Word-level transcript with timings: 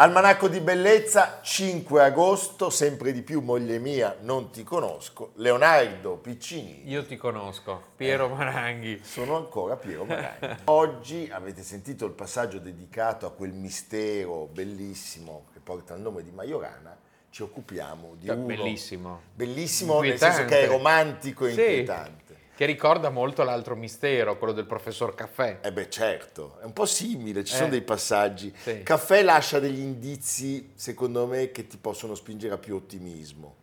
Almanacco 0.00 0.46
di 0.46 0.60
Bellezza, 0.60 1.40
5 1.42 2.00
agosto, 2.04 2.70
sempre 2.70 3.10
di 3.10 3.22
più 3.22 3.40
moglie 3.40 3.80
mia, 3.80 4.16
non 4.20 4.50
ti 4.52 4.62
conosco, 4.62 5.32
Leonardo 5.38 6.14
Piccini. 6.18 6.88
Io 6.88 7.04
ti 7.04 7.16
conosco, 7.16 7.82
Piero 7.96 8.28
Maranghi. 8.28 9.00
Sono 9.02 9.34
ancora 9.36 9.74
Piero 9.74 10.04
Maragni. 10.04 10.56
Oggi 10.66 11.28
avete 11.32 11.64
sentito 11.64 12.04
il 12.06 12.12
passaggio 12.12 12.60
dedicato 12.60 13.26
a 13.26 13.32
quel 13.32 13.50
mistero 13.52 14.48
bellissimo 14.52 15.46
che 15.52 15.58
porta 15.58 15.94
il 15.94 16.00
nome 16.00 16.22
di 16.22 16.30
Majorana. 16.30 16.96
Ci 17.30 17.42
occupiamo 17.42 18.14
di 18.20 18.28
uno 18.28 18.44
Bellissimo. 18.46 19.20
bellissimo 19.34 20.00
nel 20.00 20.16
senso 20.16 20.44
che 20.44 20.60
è 20.60 20.62
Inquietante. 20.62 20.76
romantico 20.76 21.44
e 21.46 21.52
Sì, 21.52 21.60
inquietante. 21.60 22.27
Che 22.58 22.66
ricorda 22.66 23.08
molto 23.08 23.44
l'altro 23.44 23.76
mistero, 23.76 24.36
quello 24.36 24.52
del 24.52 24.66
professor 24.66 25.14
Caffè. 25.14 25.60
Eh 25.62 25.70
beh 25.72 25.88
certo, 25.88 26.58
è 26.60 26.64
un 26.64 26.72
po' 26.72 26.86
simile, 26.86 27.44
ci 27.44 27.54
Eh. 27.54 27.56
sono 27.56 27.68
dei 27.68 27.82
passaggi. 27.82 28.52
Sì. 28.60 28.82
Caffè 28.82 29.22
lascia 29.22 29.60
degli 29.60 29.78
indizi, 29.78 30.72
secondo 30.74 31.28
me, 31.28 31.52
che 31.52 31.68
ti 31.68 31.76
possono 31.76 32.16
spingere 32.16 32.54
a 32.54 32.58
più 32.58 32.74
ottimismo. 32.74 33.54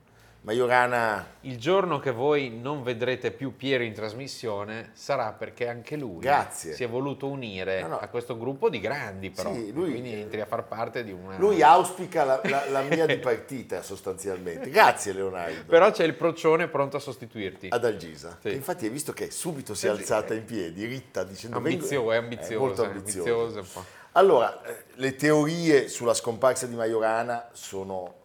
Majorana, 0.45 1.25
Il 1.41 1.57
giorno 1.57 1.97
che 1.97 2.11
voi 2.11 2.51
non 2.51 2.83
vedrete 2.83 3.31
più 3.31 3.55
Piero 3.55 3.83
in 3.83 3.93
trasmissione 3.93 4.91
sarà 4.93 5.31
perché 5.31 5.67
anche 5.67 5.95
lui 5.95 6.19
Grazie. 6.19 6.73
si 6.73 6.83
è 6.83 6.87
voluto 6.87 7.27
unire 7.27 7.81
No, 7.81 7.87
no. 7.87 7.97
a 7.97 8.07
questo 8.09 8.37
gruppo 8.37 8.69
di 8.69 8.79
grandi 8.79 9.31
però. 9.31 9.51
Sì, 9.51 9.71
lui- 9.73 9.89
Quindi 9.89 10.13
entri 10.13 10.41
a 10.41 10.45
far 10.45 10.65
parte 10.67 11.03
di 11.03 11.11
una... 11.11 11.37
lui 11.37 11.63
auspica 11.63 12.23
la, 12.23 12.39
la- 12.43 12.69
la 12.69 12.81
mia 12.81 13.07
di 13.07 13.17
partita 13.17 13.81
sostanzialmente. 13.81 14.69
Grazie 14.69 15.13
Leonardo. 15.13 15.63
Però 15.65 15.89
c'è 15.89 16.03
il 16.03 16.13
procione 16.13 16.67
pronto 16.67 16.97
a 16.97 16.99
sostituirti. 16.99 17.69
Ad 17.71 17.83
Algisa, 17.83 18.37
Sì. 18.39 18.53
infatti 18.53 18.85
hai 18.85 18.91
visto 18.91 19.13
che 19.13 19.31
subito 19.31 19.73
si 19.73 19.87
è 19.87 19.89
alzata 19.89 20.35
in 20.35 20.45
piedi, 20.45 20.85
ritta, 20.85 21.23
dicendo 21.23 21.57
Ambizioso, 21.57 21.89
vengo- 21.95 22.11
è 22.11 22.17
ambizioso, 22.17 22.59
molto 22.59 22.83
è 22.83 22.85
ambizioso. 22.87 23.31
ambizioso 23.41 23.59
un 23.59 23.67
po'. 23.73 24.03
Allora, 24.17 24.61
eh, 24.63 24.83
le 24.93 25.15
teorie 25.15 25.89
sulla 25.89 26.13
scomparsa 26.13 26.67
di 26.67 26.75
Majorana 26.75 27.49
sono 27.51 28.13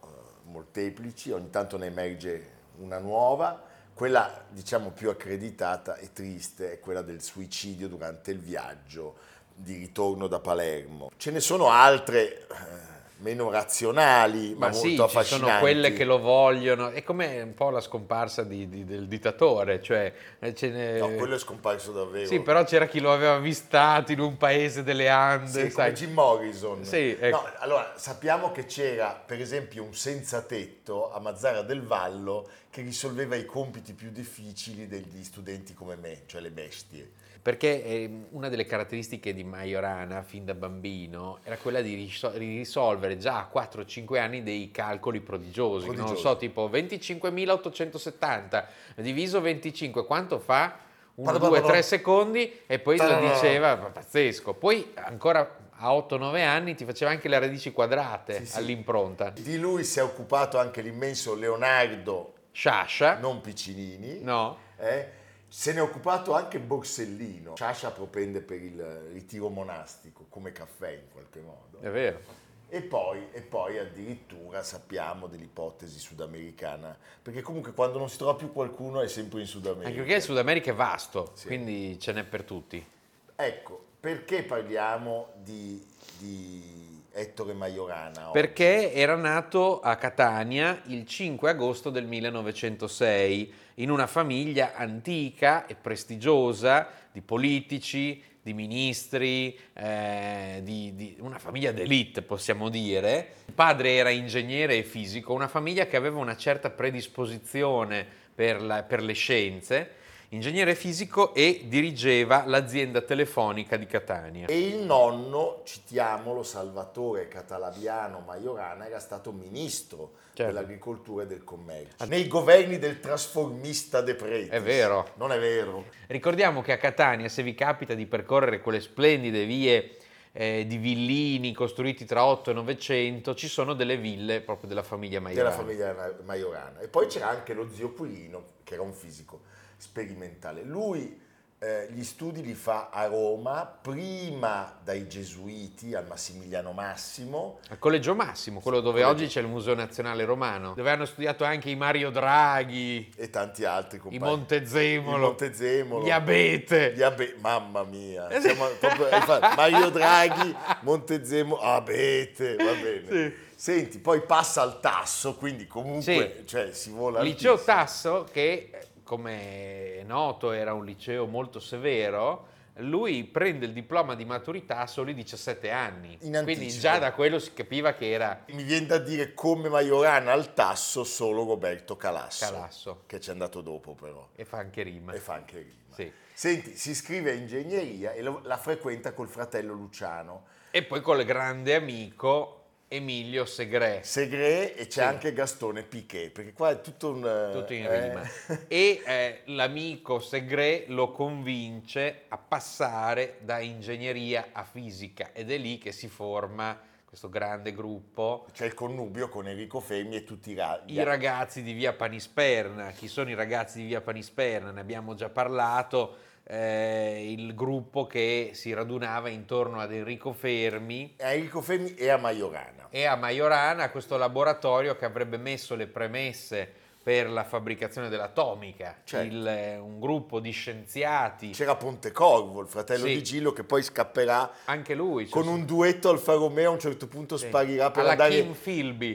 molteplici, 0.51 1.31
ogni 1.31 1.49
tanto 1.49 1.77
ne 1.77 1.87
emerge 1.87 2.49
una 2.77 2.99
nuova. 2.99 3.69
Quella, 3.93 4.45
diciamo, 4.49 4.91
più 4.91 5.09
accreditata 5.09 5.95
e 5.95 6.13
triste 6.13 6.73
è 6.73 6.79
quella 6.79 7.01
del 7.01 7.21
suicidio 7.21 7.87
durante 7.87 8.31
il 8.31 8.39
viaggio 8.39 9.15
di 9.53 9.75
ritorno 9.75 10.27
da 10.27 10.39
Palermo. 10.39 11.11
Ce 11.17 11.31
ne 11.31 11.39
sono 11.39 11.69
altre 11.69 12.47
eh, 12.47 12.90
meno 13.21 13.49
razionali, 13.49 14.53
ma, 14.57 14.67
Ma 14.67 14.71
sì, 14.73 14.87
molto 14.89 14.95
ci 15.09 15.17
affascinanti. 15.17 15.45
sono 15.47 15.59
quelle 15.59 15.93
che 15.93 16.03
lo 16.03 16.19
vogliono. 16.19 16.89
È 16.89 17.03
come 17.03 17.41
un 17.41 17.53
po' 17.53 17.69
la 17.69 17.79
scomparsa 17.81 18.43
di- 18.43 18.67
di- 18.67 18.83
del 18.85 19.07
dittatore, 19.07 19.81
cioè 19.81 20.11
eh, 20.39 20.53
ne- 20.61 20.99
No, 20.99 21.09
quello 21.15 21.35
è 21.35 21.39
scomparso 21.39 21.91
davvero. 21.91 22.27
Sì, 22.27 22.39
però 22.41 22.63
c'era 22.63 22.85
chi 22.87 22.99
lo 22.99 23.11
aveva 23.13 23.37
vistato 23.39 24.11
in 24.11 24.19
un 24.19 24.37
paese 24.37 24.83
delle 24.83 25.09
Ande, 25.09 25.47
Sì, 25.65 25.69
sai. 25.71 25.93
come 25.93 25.93
Jim 25.93 26.13
Morrison. 26.13 26.83
Sì, 26.83 27.15
ecco. 27.19 27.37
No, 27.37 27.49
allora, 27.59 27.93
sappiamo 27.95 28.51
che 28.51 28.65
c'era, 28.65 29.21
per 29.25 29.39
esempio, 29.39 29.83
un 29.83 29.93
senza 29.93 30.41
tetto 30.41 31.11
a 31.13 31.19
Mazzara 31.19 31.61
del 31.61 31.81
Vallo 31.83 32.49
che 32.69 32.81
risolveva 32.81 33.35
i 33.35 33.45
compiti 33.45 33.93
più 33.93 34.09
difficili 34.11 34.87
degli 34.87 35.23
studenti 35.23 35.73
come 35.73 35.95
me, 35.95 36.23
cioè 36.25 36.41
le 36.41 36.51
bestie. 36.51 37.11
Perché 37.41 37.83
eh, 37.83 38.09
una 38.31 38.49
delle 38.49 38.65
caratteristiche 38.65 39.33
di 39.33 39.43
Majorana 39.43 40.21
fin 40.21 40.45
da 40.45 40.53
bambino 40.53 41.39
era 41.43 41.57
quella 41.57 41.81
di 41.81 41.95
risol- 41.95 42.37
di 42.37 42.57
risolvere 42.57 43.17
già 43.17 43.37
a 43.37 43.49
4-5 43.51 44.19
anni 44.19 44.43
dei 44.43 44.69
calcoli 44.69 45.21
prodigiosi, 45.21 45.87
non 45.87 45.95
Prodigiosi. 45.95 46.21
so, 46.21 46.37
tipo 46.37 46.69
25.870 46.69 48.65
diviso 48.97 49.41
25, 49.41 50.05
quanto 50.05 50.39
fa? 50.39 50.77
1, 51.15 51.29
Pardon, 51.29 51.49
2, 51.49 51.57
pardon. 51.59 51.75
3 51.77 51.81
secondi 51.81 52.59
e 52.67 52.79
poi 52.79 52.97
lo 52.97 53.19
diceva, 53.19 53.75
pazzesco. 53.75 54.53
Poi 54.53 54.91
ancora 54.95 55.57
a 55.77 55.91
8-9 55.93 56.43
anni 56.45 56.75
ti 56.75 56.85
faceva 56.85 57.11
anche 57.11 57.27
le 57.27 57.39
radici 57.39 57.71
quadrate 57.71 58.39
Sì, 58.39 58.45
sì. 58.45 58.57
all'impronta. 58.57 59.31
Di 59.31 59.57
lui 59.57 59.83
si 59.83 59.99
è 59.99 60.03
occupato 60.03 60.57
anche 60.59 60.81
l'immenso 60.81 61.33
Leonardo, 61.35 62.33
Sciascia, 62.51 63.17
non 63.17 63.41
Piccinini. 63.41 64.19
no? 64.21 64.57
eh? 64.77 65.19
Se 65.53 65.73
ne 65.73 65.79
è 65.79 65.81
occupato 65.81 66.33
anche 66.33 66.59
Borsellino. 66.59 67.55
Sciascia 67.57 67.91
propende 67.91 68.39
per 68.39 68.61
il 68.61 68.81
ritiro 69.11 69.49
monastico, 69.49 70.25
come 70.29 70.53
caffè 70.53 70.91
in 70.91 71.11
qualche 71.11 71.41
modo. 71.41 71.79
È 71.81 71.89
vero. 71.89 72.21
E 72.69 72.81
poi, 72.81 73.27
e 73.33 73.41
poi 73.41 73.77
addirittura 73.77 74.63
sappiamo 74.63 75.27
dell'ipotesi 75.27 75.99
sudamericana, 75.99 76.97
perché 77.21 77.41
comunque 77.41 77.73
quando 77.73 77.97
non 77.97 78.07
si 78.07 78.15
trova 78.15 78.35
più 78.35 78.53
qualcuno 78.53 79.01
è 79.01 79.09
sempre 79.09 79.41
in 79.41 79.45
Sud 79.45 79.65
America. 79.65 79.87
Anche 79.89 79.99
perché 79.99 80.15
il 80.15 80.21
Sud 80.21 80.37
America 80.37 80.71
è 80.71 80.73
vasto, 80.73 81.31
Sì. 81.33 81.47
quindi 81.47 81.99
ce 81.99 82.13
n'è 82.13 82.23
per 82.23 82.43
tutti. 82.43 82.87
Ecco, 83.35 83.85
perché 83.99 84.43
parliamo 84.43 85.33
di, 85.35 85.85
di 86.17 87.00
Ettore 87.13 87.53
Majorana? 87.53 88.29
oggi? 88.29 88.39
Perché 88.39 88.93
era 88.93 89.15
nato 89.15 89.79
a 89.81 89.95
Catania 89.97 90.81
il 90.85 91.05
5 91.05 91.49
agosto 91.49 91.89
del 91.89 92.05
1906 92.05 93.53
in 93.75 93.91
una 93.91 94.07
famiglia 94.07 94.73
antica 94.75 95.65
e 95.65 95.75
prestigiosa 95.75 96.87
di 97.11 97.21
politici, 97.21 98.23
di 98.41 98.53
ministri, 98.53 99.57
eh, 99.73 100.61
di, 100.63 100.95
di 100.95 101.15
una 101.19 101.37
famiglia 101.37 101.71
d'élite 101.71 102.21
possiamo 102.21 102.69
dire. 102.69 103.33
Il 103.45 103.53
padre 103.53 103.95
era 103.95 104.09
ingegnere 104.09 104.77
e 104.77 104.83
fisico, 104.83 105.33
una 105.33 105.47
famiglia 105.47 105.85
che 105.85 105.97
aveva 105.97 106.19
una 106.19 106.37
certa 106.37 106.69
predisposizione 106.69 108.05
per, 108.33 108.61
la- 108.61 108.83
per 108.83 109.03
le 109.03 109.13
scienze, 109.13 109.91
ingegnere 110.33 110.75
fisico 110.75 111.33
e 111.33 111.63
dirigeva 111.65 112.43
l'azienda 112.45 113.01
telefonica 113.01 113.75
di 113.75 113.85
Catania. 113.85 114.47
E 114.47 114.59
il 114.59 114.77
nonno, 114.77 115.61
citiamolo, 115.65 116.41
Salvatore 116.43 117.27
Catalabiano 117.27 118.23
Majorana, 118.25 118.85
era 118.87 118.99
stato 118.99 119.31
ministro 119.31 120.19
Certo. 120.33 120.53
dell'agricoltura 120.53 121.23
e 121.23 121.27
del 121.27 121.43
commercio. 121.43 122.05
Nei 122.05 122.29
governi 122.29 122.79
del 122.79 123.01
trasformista 123.01 123.99
De 123.99 124.15
Pretis. 124.15 124.49
È 124.49 124.61
vero. 124.61 125.09
Non 125.15 125.33
è 125.33 125.39
vero. 125.39 125.87
Ricordiamo 126.07 126.61
che 126.61 126.71
a 126.71 126.77
Catania, 126.77 127.27
se 127.27 127.43
vi 127.43 127.53
capita 127.53 127.93
di 127.93 128.05
percorrere 128.05 128.61
quelle 128.61 128.79
splendide 128.79 129.43
vie 129.45 129.97
eh, 130.31 130.65
di 130.65 130.77
villini 130.77 131.53
costruiti 131.53 132.05
tra 132.05 132.23
8 132.23 132.51
e 132.51 132.53
900, 132.53 133.35
ci 133.35 133.49
sono 133.49 133.73
delle 133.73 133.97
ville 133.97 134.39
proprio 134.39 134.69
della 134.69 134.83
famiglia 134.83 135.19
Maiorana. 135.19 135.49
della 135.49 135.61
famiglia 135.61 136.15
Majorana. 136.23 136.79
E 136.79 136.87
poi 136.87 137.07
c'era 137.07 137.27
anche 137.27 137.53
lo 137.53 137.67
zio 137.69 137.91
Quirino, 137.91 138.45
che 138.63 138.75
era 138.75 138.83
un 138.83 138.93
fisico 138.93 139.41
sperimentale. 139.81 140.63
Lui 140.63 141.19
eh, 141.63 141.87
gli 141.91 142.03
studi 142.03 142.41
li 142.41 142.55
fa 142.55 142.89
a 142.91 143.05
Roma, 143.05 143.65
prima 143.65 144.79
dai 144.83 145.07
gesuiti 145.07 145.93
al 145.93 146.07
Massimiliano 146.07 146.71
Massimo, 146.71 147.59
Al 147.69 147.77
Collegio 147.77 148.15
Massimo, 148.15 148.59
quello 148.61 148.79
dove 148.79 149.03
oggi 149.03 149.27
c'è 149.27 149.41
il 149.41 149.47
Museo 149.47 149.75
Nazionale 149.75 150.25
Romano, 150.25 150.73
dove 150.75 150.89
hanno 150.89 151.05
studiato 151.05 151.43
anche 151.43 151.69
i 151.69 151.75
Mario 151.75 152.09
Draghi, 152.09 153.11
e 153.15 153.29
tanti 153.29 153.63
altri 153.63 153.97
i 153.97 154.01
compagni. 154.01 154.23
Montezemolo, 154.23 155.15
Il 155.17 155.21
Montezemolo. 155.21 156.03
gli 156.05 156.09
Abete. 156.09 156.93
Gli 156.95 157.03
Abe- 157.03 157.35
mamma 157.39 157.83
mia, 157.83 158.27
siamo 158.41 158.65
proprio- 158.79 159.09
Mario 159.55 159.89
Draghi, 159.91 160.55
Montezemolo, 160.81 161.61
Abete, 161.61 162.55
va 162.55 162.73
bene. 162.73 163.07
Sì. 163.07 163.49
Senti, 163.61 163.99
poi 163.99 164.21
passa 164.21 164.63
al 164.63 164.79
tasso, 164.79 165.35
quindi 165.35 165.67
comunque 165.67 166.37
Sì. 166.39 166.47
cioè, 166.47 166.71
si 166.73 166.89
vola 166.89 167.21
Liceo. 167.21 167.59
Tasso, 167.61 168.27
che 168.31 168.71
come 169.11 169.97
è 169.97 170.03
noto 170.03 170.53
era 170.53 170.71
un 170.73 170.85
liceo 170.85 171.25
molto 171.25 171.59
severo, 171.59 172.47
lui 172.75 173.25
prende 173.25 173.65
il 173.65 173.73
diploma 173.73 174.15
di 174.15 174.23
maturità 174.23 174.77
a 174.77 174.87
soli 174.87 175.13
17 175.13 175.69
anni. 175.69 176.17
In 176.21 176.39
Quindi 176.43 176.69
già 176.69 176.97
da 176.97 177.11
quello 177.11 177.37
si 177.37 177.51
capiva 177.51 177.91
che 177.91 178.09
era 178.09 178.45
Mi 178.51 178.63
viene 178.63 178.85
da 178.85 178.99
dire 178.99 179.33
come 179.33 179.67
Majorana 179.67 180.31
al 180.31 180.53
tasso 180.53 181.03
solo 181.03 181.43
Roberto 181.43 181.97
Calasso, 181.97 182.45
Calasso 182.45 183.03
che 183.05 183.19
ci 183.19 183.27
è 183.27 183.33
andato 183.33 183.59
dopo 183.59 183.95
però, 183.95 184.29
e 184.33 184.45
fa 184.45 184.59
anche 184.59 184.81
rima. 184.81 185.11
e 185.11 185.19
fa 185.19 185.33
anche 185.33 185.57
rima. 185.57 185.93
Sì. 185.93 186.09
Senti, 186.33 186.77
si 186.77 186.91
iscrive 186.91 187.31
a 187.31 187.33
ingegneria 187.33 188.13
e 188.13 188.21
lo- 188.21 188.39
la 188.45 188.55
frequenta 188.55 189.11
col 189.11 189.27
fratello 189.27 189.73
Luciano. 189.73 190.45
E 190.71 190.83
poi 190.83 191.01
con 191.01 191.19
il 191.19 191.25
grande 191.25 191.75
amico 191.75 192.60
Emilio 192.93 193.45
Segre. 193.45 194.01
Segre 194.03 194.75
e 194.75 194.87
c'è 194.87 194.89
Sì. 194.91 194.99
anche 194.99 195.31
Gastone 195.31 195.83
Piquet, 195.83 196.29
perché 196.29 196.51
qua 196.51 196.71
è 196.71 196.81
tutto 196.81 197.11
un... 197.11 197.25
eh, 197.25 197.53
Tutto 197.53 197.71
in 197.73 197.85
eh, 197.85 198.07
rima. 198.09 198.21
E 198.67 199.01
eh, 199.05 199.41
l'amico 199.45 200.19
Segre 200.19 200.83
lo 200.87 201.11
convince 201.11 202.23
a 202.27 202.37
passare 202.37 203.37
da 203.39 203.59
ingegneria 203.59 204.49
a 204.51 204.65
fisica 204.65 205.29
ed 205.31 205.51
è 205.51 205.57
lì 205.57 205.77
che 205.77 205.93
si 205.93 206.09
forma 206.09 206.77
questo 207.05 207.29
grande 207.29 207.71
gruppo. 207.73 208.45
C'è 208.51 208.65
il 208.65 208.73
connubio 208.73 209.29
con 209.29 209.47
Enrico 209.47 209.79
Fermi 209.79 210.17
e 210.17 210.23
tutti 210.25 210.51
i 210.51 210.55
ragazzi. 210.55 210.91
I 210.93 211.03
ragazzi 211.03 211.61
di 211.63 211.71
via 211.71 211.93
Panisperna, 211.93 212.91
chi 212.91 213.07
sono 213.07 213.29
i 213.29 213.35
ragazzi 213.35 213.79
di 213.79 213.85
via 213.85 214.01
Panisperna? 214.01 214.71
Ne 214.71 214.79
abbiamo 214.81 215.13
già 215.13 215.29
parlato, 215.29 216.15
eh, 216.43 217.31
il 217.31 217.53
gruppo 217.55 218.07
che 218.07 218.51
si 218.53 218.73
radunava 218.73 219.29
intorno 219.29 219.79
ad 219.79 219.91
Enrico 219.91 220.33
Fermi. 220.33 221.15
A 221.19 221.33
Enrico 221.33 221.61
Fermi 221.61 221.95
e 221.95 222.09
a 222.09 222.17
Majorana. 222.17 222.87
E 222.89 223.05
a 223.05 223.15
Majorana, 223.15 223.89
questo 223.89 224.17
laboratorio 224.17 224.95
che 224.95 225.05
avrebbe 225.05 225.37
messo 225.37 225.75
le 225.75 225.87
premesse 225.87 226.80
per 227.03 227.29
la 227.31 227.43
fabbricazione 227.43 228.09
dell'atomica, 228.09 228.97
Certo. 229.03 229.33
Il- 229.33 229.47
eh, 229.47 229.77
un 229.77 229.99
gruppo 229.99 230.39
di 230.39 230.51
scienziati, 230.51 231.49
C'era 231.49 231.75
Pontecorvo, 231.75 232.61
il 232.61 232.67
fratello 232.67 233.05
Sì. 233.07 233.13
di 233.15 233.23
Gillo, 233.23 233.53
che 233.53 233.63
poi 233.63 233.81
scapperà 233.81 234.51
anche 234.65 234.93
lui. 234.93 235.23
cioè, 235.27 235.31
con 235.41 235.47
un 235.51 235.65
duetto 235.65 236.09
Alfa 236.09 236.33
Romeo, 236.33 236.69
a 236.69 236.73
un 236.73 236.79
certo 236.79 237.07
punto 237.07 237.37
sì. 237.37 237.47
sparirà 237.47 237.89
per 237.89 238.05
andare, 238.05 238.43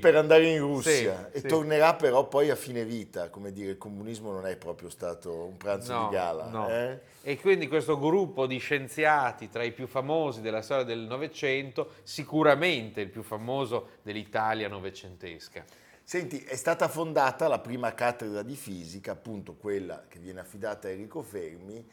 per 0.01 0.17
andare 0.17 0.47
in 0.49 0.59
Russia 0.59 1.31
Sì, 1.33 1.39
e 1.39 1.43
tornerà 1.43 1.95
però 1.95 2.27
poi 2.27 2.51
a 2.51 2.57
fine 2.57 2.85
vita, 2.85 3.29
come 3.31 3.53
dire, 3.53 3.71
il 3.73 3.79
comunismo 3.79 4.33
non 4.33 4.47
è 4.47 4.57
proprio 4.57 4.91
stato 4.91 5.33
un 5.45 5.57
pranzo 5.57 5.93
No, 5.93 6.09
di 6.09 6.15
gala. 6.15 6.47
no. 6.49 6.69
eh? 6.69 6.99
E 7.23 7.39
quindi 7.41 7.69
questo 7.69 7.99
gruppo 7.99 8.47
di 8.47 8.59
scienziati 8.59 9.49
tra 9.49 9.63
i 9.63 9.73
più 9.73 9.87
famosi 9.87 10.41
della 10.41 10.63
storia 10.63 10.85
del 10.85 11.01
Novecento, 11.01 11.91
sicuramente 12.03 13.01
il 13.01 13.09
più 13.09 13.23
famoso 13.23 13.89
dell'Italia 14.03 14.69
novecentesca. 14.69 15.65
Senti, 16.09 16.39
è 16.39 16.55
stata 16.55 16.87
fondata 16.87 17.49
la 17.49 17.59
prima 17.59 17.93
cattedra 17.93 18.43
di 18.43 18.55
fisica, 18.55 19.11
appunto 19.11 19.55
quella 19.55 20.05
che 20.07 20.21
viene 20.21 20.39
affidata 20.39 20.87
a 20.87 20.93
Enrico 20.93 21.21
Fermi, 21.21 21.85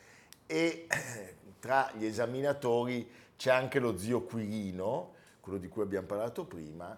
e 0.46 0.86
eh, 0.88 1.36
tra 1.58 1.92
gli 1.96 2.06
esaminatori 2.06 3.10
c'è 3.36 3.50
anche 3.50 3.80
lo 3.80 3.98
zio 3.98 4.22
Quirino, 4.22 5.14
quello 5.40 5.58
di 5.58 5.68
cui 5.68 5.82
abbiamo 5.82 6.06
parlato 6.06 6.46
prima. 6.46 6.96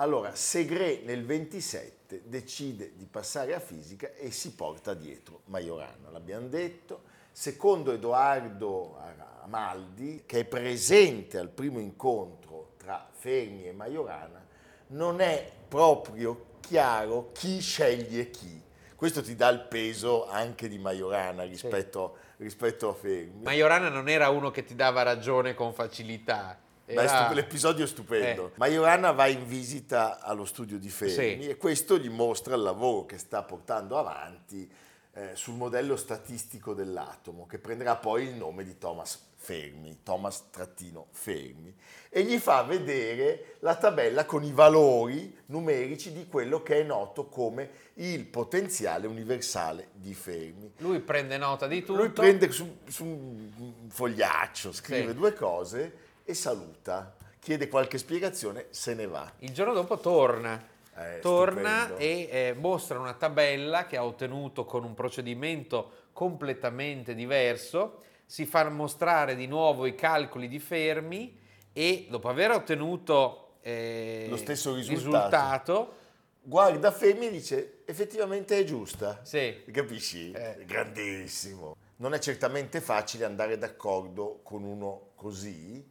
Allora, 0.00 0.34
Segre 0.34 1.00
nel 1.04 1.24
27 1.24 2.22
decide 2.24 2.90
di 2.96 3.06
passare 3.06 3.54
a 3.54 3.60
fisica 3.60 4.12
e 4.14 4.32
si 4.32 4.52
porta 4.54 4.94
dietro 4.94 5.42
Majorana, 5.44 6.10
l'abbiamo 6.10 6.48
detto. 6.48 7.02
Secondo 7.30 7.92
Edoardo 7.92 8.98
Amaldi, 9.42 10.24
che 10.26 10.40
è 10.40 10.44
presente 10.44 11.38
al 11.38 11.50
primo 11.50 11.78
incontro 11.78 12.72
tra 12.78 13.08
Fermi 13.12 13.68
e 13.68 13.72
Majorana, 13.72 14.44
non 14.88 15.20
è 15.20 15.52
proprio 15.68 16.46
chiaro 16.68 17.30
chi 17.32 17.60
sceglie 17.60 18.30
chi. 18.30 18.60
Questo 18.94 19.22
ti 19.22 19.34
dà 19.34 19.48
il 19.48 19.60
peso 19.60 20.28
anche 20.28 20.68
di 20.68 20.78
Majorana 20.78 21.44
rispetto, 21.44 22.16
rispetto 22.38 22.88
a 22.90 22.94
Fermi. 22.94 23.42
Majorana 23.42 23.88
non 23.88 24.08
era 24.08 24.28
uno 24.28 24.50
che 24.50 24.64
ti 24.64 24.74
dava 24.74 25.02
ragione 25.02 25.54
con 25.54 25.72
facilità. 25.72 26.58
Beh, 26.84 26.92
Era... 26.94 27.24
stu- 27.24 27.34
l'episodio 27.34 27.84
è 27.84 27.88
stupendo. 27.88 28.46
Eh. 28.48 28.50
Majorana 28.56 29.12
va 29.12 29.26
in 29.28 29.46
visita 29.46 30.20
allo 30.20 30.44
studio 30.44 30.78
di 30.78 30.88
Fermi 30.90 31.42
Sì. 31.44 31.48
e 31.48 31.56
questo 31.56 31.96
gli 31.96 32.10
mostra 32.10 32.54
il 32.54 32.62
lavoro 32.62 33.06
che 33.06 33.18
sta 33.18 33.42
portando 33.42 33.96
avanti 33.98 34.68
eh, 35.14 35.30
sul 35.34 35.54
modello 35.54 35.96
statistico 35.96 36.74
dell'atomo, 36.74 37.46
che 37.46 37.58
prenderà 37.58 37.96
poi 37.96 38.24
il 38.24 38.34
nome 38.34 38.64
di 38.64 38.76
Thomas 38.78 39.26
Fermi, 39.40 40.00
Thomas-Fermi, 40.02 41.74
e 42.10 42.22
gli 42.24 42.38
fa 42.38 42.62
vedere 42.62 43.56
la 43.60 43.76
tabella 43.76 44.24
con 44.26 44.42
i 44.42 44.52
valori 44.52 45.34
numerici 45.46 46.12
di 46.12 46.26
quello 46.26 46.62
che 46.62 46.80
è 46.80 46.82
noto 46.82 47.28
come 47.28 47.70
il 47.94 48.24
potenziale 48.26 49.06
universale 49.06 49.88
di 49.92 50.12
Fermi. 50.12 50.72
Lui 50.78 50.98
prende 51.00 51.38
nota 51.38 51.66
di 51.66 51.80
tutto. 51.80 52.00
Lui 52.00 52.10
prende 52.10 52.50
su, 52.50 52.78
su 52.86 53.04
un 53.04 53.88
fogliaccio, 53.88 54.72
scrive 54.72 55.12
Sì. 55.12 55.14
due 55.14 55.32
cose 55.34 55.96
e 56.24 56.34
saluta, 56.34 57.14
chiede 57.38 57.68
qualche 57.68 57.96
spiegazione, 57.96 58.66
se 58.70 58.94
ne 58.94 59.06
va. 59.06 59.30
Il 59.38 59.52
giorno 59.52 59.72
dopo 59.72 59.98
torna. 59.98 60.76
Eh, 60.94 61.20
torna 61.20 61.84
stupendo. 61.84 62.02
e 62.02 62.28
eh, 62.30 62.54
mostra 62.58 62.98
una 62.98 63.14
tabella 63.14 63.86
che 63.86 63.96
ha 63.96 64.04
ottenuto 64.04 64.64
con 64.64 64.82
un 64.82 64.94
procedimento 64.94 66.06
completamente 66.12 67.14
diverso. 67.14 68.02
Si 68.30 68.44
fa 68.44 68.68
mostrare 68.68 69.34
di 69.34 69.46
nuovo 69.46 69.86
i 69.86 69.94
calcoli 69.94 70.48
di 70.48 70.58
Fermi 70.58 71.34
e 71.72 72.06
dopo 72.10 72.28
aver 72.28 72.50
ottenuto 72.50 73.54
eh, 73.62 74.26
Lo 74.28 74.36
stesso 74.36 74.76
il 74.76 74.84
risultato. 74.84 75.94
Guarda 76.42 76.90
Fermi 76.90 77.28
e 77.28 77.30
dice, 77.30 77.78
effettivamente 77.86 78.58
è 78.58 78.64
giusta. 78.64 79.20
sì, 79.22 79.62
Capisci? 79.72 80.30
Eh. 80.32 80.62
Grandissimo. 80.66 81.74
Non 81.96 82.12
è 82.12 82.18
certamente 82.18 82.82
facile 82.82 83.24
andare 83.24 83.56
d'accordo 83.56 84.40
con 84.42 84.62
uno 84.62 85.12
così. 85.14 85.82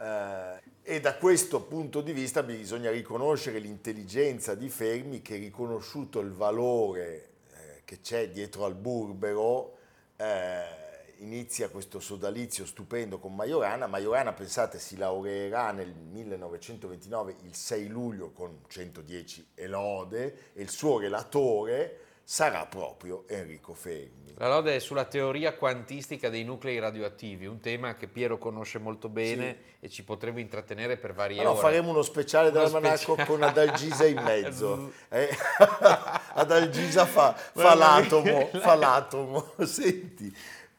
eh, 0.00 0.60
e 0.82 1.00
da 1.00 1.14
questo 1.14 1.62
punto 1.62 2.00
di 2.00 2.12
vista 2.12 2.42
bisogna 2.42 2.90
riconoscere 2.90 3.60
l'intelligenza 3.60 4.56
di 4.56 4.68
Fermi 4.68 5.22
che 5.22 5.36
riconosciuto 5.36 6.18
il 6.18 6.32
valore 6.32 7.28
eh, 7.52 7.82
che 7.84 8.00
c'è 8.00 8.30
dietro 8.30 8.64
al 8.64 8.74
burbero 8.74 9.76
eh, 10.16 10.85
inizia 11.18 11.68
questo 11.68 12.00
sodalizio 12.00 12.66
stupendo 12.66 13.18
con 13.18 13.34
Majorana. 13.34 13.86
Majorana, 13.86 14.32
pensate, 14.32 14.78
si 14.78 14.96
laureerà 14.96 15.70
nel 15.72 15.92
1929 15.94 17.36
il 17.42 17.54
6 17.54 17.88
luglio 17.88 18.30
con 18.32 18.60
110 18.66 19.48
elode 19.54 20.50
e 20.54 20.62
il 20.62 20.70
suo 20.70 20.98
relatore 20.98 22.00
sarà 22.28 22.66
proprio 22.66 23.22
Enrico 23.28 23.72
Fermi. 23.72 24.34
la 24.38 24.48
lode 24.48 24.74
è 24.74 24.78
sulla 24.80 25.04
teoria 25.04 25.54
quantistica 25.54 26.28
dei 26.28 26.42
nuclei 26.42 26.80
radioattivi, 26.80 27.46
un 27.46 27.60
tema 27.60 27.94
che 27.94 28.08
Piero 28.08 28.36
conosce 28.36 28.78
molto 28.80 29.08
bene 29.08 29.74
e 29.78 29.88
ci 29.88 30.02
potremo 30.02 30.40
intrattenere 30.40 30.96
per 30.96 31.14
varie 31.14 31.38
Allora, 31.38 31.52
ore. 31.54 31.60
faremo 31.62 31.90
uno 31.90 32.02
speciale 32.02 32.48
Uno 32.48 32.58
dell'almanacco 32.58 33.12
speciale. 33.14 33.24
con 33.28 33.42
Adalgisa 33.44 34.06
in 34.06 34.20
mezzo. 34.20 34.92
Eh? 35.08 35.28
Adalgisa 36.34 37.06
fa, 37.06 37.32
fa 37.32 37.74
l'atomo, 37.76 38.46
fa 38.54 38.74
l'atomo. 38.74 39.52
Senti, 39.64 40.34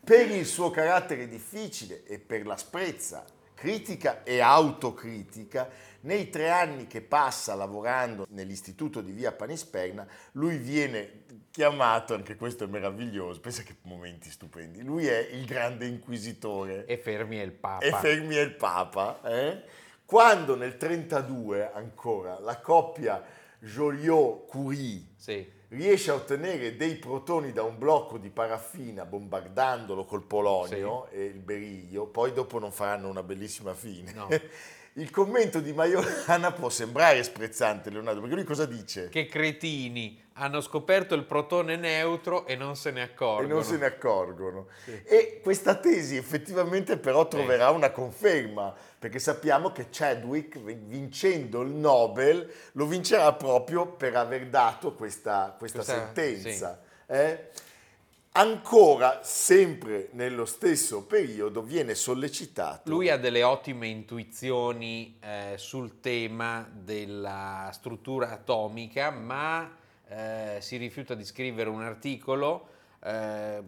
per 0.07 0.31
il 0.31 0.45
suo 0.45 0.69
carattere 0.69 1.27
difficile 1.27 2.05
e 2.05 2.17
per 2.17 2.45
l'asprezza 2.45 3.25
critica 3.53 4.23
e 4.23 4.39
autocritica, 4.39 5.67
nei 6.01 6.29
tre 6.29 6.49
anni 6.49 6.87
che 6.87 7.01
passa 7.01 7.55
lavorando 7.55 8.25
nell'istituto 8.29 9.01
di 9.01 9.11
via 9.11 9.33
Panisperna, 9.33 10.07
lui 10.33 10.55
viene 10.55 11.25
chiamato, 11.51 12.13
anche 12.13 12.37
questo 12.37 12.63
è 12.63 12.67
meraviglioso, 12.67 13.41
pensa 13.41 13.63
che 13.63 13.75
momenti 13.81 14.29
stupendi, 14.29 14.81
lui 14.81 15.07
è 15.07 15.17
il 15.17 15.43
grande 15.43 15.87
inquisitore 15.87 16.85
E 16.85 16.97
Fermi 16.97 17.39
è 17.39 17.43
il 17.43 17.51
Papa. 17.51 17.83
e 17.83 17.91
Fermi 17.91 18.35
è 18.35 18.41
il 18.41 18.55
Papa. 18.55 19.19
eh? 19.25 19.61
Quando 20.05 20.55
nel 20.55 20.77
32 20.77 21.69
ancora 21.73 22.39
la 22.39 22.61
coppia 22.61 23.21
Joliot-Curie 23.59 25.03
Sì. 25.17 25.55
Riesce 25.69 26.11
a 26.11 26.15
ottenere 26.15 26.75
dei 26.75 26.95
protoni 26.95 27.51
da 27.51 27.63
un 27.63 27.77
blocco 27.77 28.17
di 28.17 28.29
paraffina 28.29 29.05
bombardandolo 29.05 30.05
col 30.05 30.23
polonio 30.23 31.07
e 31.09 31.25
il 31.25 31.39
beriglio, 31.39 32.05
poi 32.05 32.31
dopo 32.31 32.59
non 32.59 32.71
faranno 32.71 33.09
una 33.09 33.23
bellissima 33.23 33.73
fine. 33.73 34.13
No. 34.13 34.27
Il 34.97 35.11
commento 35.11 35.59
di 35.59 35.73
Majorana 35.73 36.51
può 36.51 36.69
sembrare 36.69 37.21
sprezzante, 37.21 37.91
Leonardo, 37.91 38.19
perché 38.19 38.33
lui 38.33 38.43
cosa 38.43 38.65
dice? 38.65 39.09
Che 39.09 39.27
cretini, 39.27 40.19
hanno 40.39 40.61
scoperto 40.61 41.15
il 41.15 41.23
protone 41.23 41.75
neutro 41.75 42.45
e 42.45 42.55
non 42.55 42.75
se 42.75 42.91
ne 42.91 43.01
E 43.01 43.03
accorgono. 43.03 43.53
non 43.55 43.63
se 43.63 43.77
ne 43.77 43.85
accorgono. 43.85 44.67
Sì. 44.83 45.01
E 45.03 45.39
questa 45.41 45.75
tesi 45.75 46.15
effettivamente 46.15 46.97
però 46.97 47.27
troverà 47.27 47.69
una 47.71 47.91
conferma, 47.91 48.73
perché 48.99 49.19
sappiamo 49.19 49.71
che 49.71 49.87
Chadwick, 49.91 50.57
vincendo 50.59 51.61
il 51.61 51.69
Nobel, 51.71 52.51
lo 52.73 52.85
vincerà 52.85 53.33
proprio 53.33 53.87
per 53.87 54.15
aver 54.15 54.47
dato 54.47 54.93
questa, 54.93 55.55
questa 55.57 55.79
Questa- 55.79 55.93
sentenza. 56.13 56.81
eh? 57.07 57.49
Ancora, 58.33 59.21
sempre 59.23 60.09
nello 60.11 60.45
stesso 60.45 61.03
periodo, 61.05 61.63
viene 61.63 61.95
sollecitato. 61.95 62.87
Lui 62.87 63.09
ha 63.09 63.17
delle 63.17 63.41
ottime 63.41 63.87
intuizioni 63.87 65.17
eh, 65.19 65.53
sul 65.57 65.99
tema 66.01 66.69
della 66.71 67.71
struttura 67.73 68.29
atomica, 68.29 69.09
ma 69.09 69.75
eh, 70.09 70.57
si 70.59 70.77
rifiuta 70.77 71.15
di 71.15 71.25
scrivere 71.25 71.69
un 71.69 71.81
articolo, 71.81 72.67
eh, 73.03 73.61